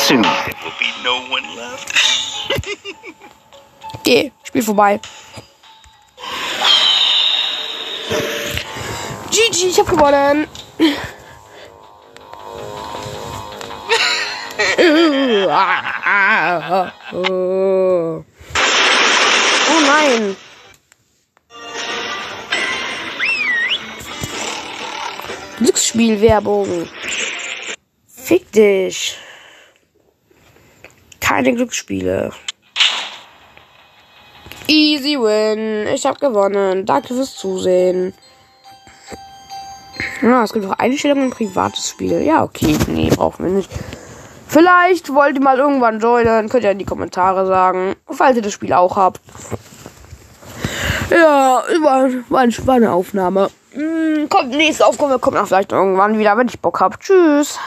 Soon 0.07 0.21
there 0.21 0.53
will 0.63 0.71
be 0.79 0.87
no 1.03 1.27
one 1.27 1.43
left. 1.57 1.89
Okay, 3.99 4.31
Spiel 4.41 4.63
vorbei. 4.63 5.01
GG, 9.29 9.67
ich 9.67 9.79
hab 9.79 9.89
gewonnen. 9.89 10.47
oh 17.19 18.23
nein. 19.91 20.37
Glücksspielwerbung. 25.57 26.87
Fick 28.07 28.49
dich. 28.53 29.17
Keine 31.27 31.53
Glücksspiele. 31.53 32.31
Easy 34.67 35.17
win. 35.19 35.85
Ich 35.93 36.05
habe 36.05 36.19
gewonnen. 36.19 36.85
Danke 36.85 37.13
fürs 37.13 37.35
Zusehen. 37.35 38.13
Ja, 40.21 40.43
es 40.45 40.53
gibt 40.53 40.65
auch 40.65 40.79
Einstellungen 40.79 41.29
privates 41.29 41.89
Spiel. 41.89 42.21
Ja, 42.21 42.43
okay. 42.43 42.77
Nee, 42.87 43.09
brauchen 43.09 43.45
wir 43.45 43.51
nicht. 43.51 43.69
Vielleicht 44.47 45.13
wollt 45.13 45.35
ihr 45.35 45.43
mal 45.43 45.57
irgendwann 45.57 45.99
joinen. 45.99 46.47
Könnt 46.47 46.63
ihr 46.63 46.71
in 46.71 46.79
die 46.79 46.85
Kommentare 46.85 47.45
sagen. 47.45 47.95
Falls 48.09 48.37
ihr 48.37 48.41
das 48.41 48.53
Spiel 48.53 48.71
auch 48.71 48.95
habt. 48.95 49.19
Ja, 51.11 51.61
war, 51.81 52.09
war, 52.29 52.73
eine 52.73 52.91
Aufnahme. 52.93 53.49
Hm, 53.73 54.29
kommt, 54.29 54.51
nächste 54.51 54.85
Aufnahme 54.85 55.19
kommt 55.19 55.35
auch 55.37 55.47
vielleicht 55.47 55.73
irgendwann 55.73 56.17
wieder, 56.17 56.37
wenn 56.37 56.47
ich 56.47 56.61
Bock 56.61 56.79
hab. 56.79 57.01
Tschüss. 57.01 57.59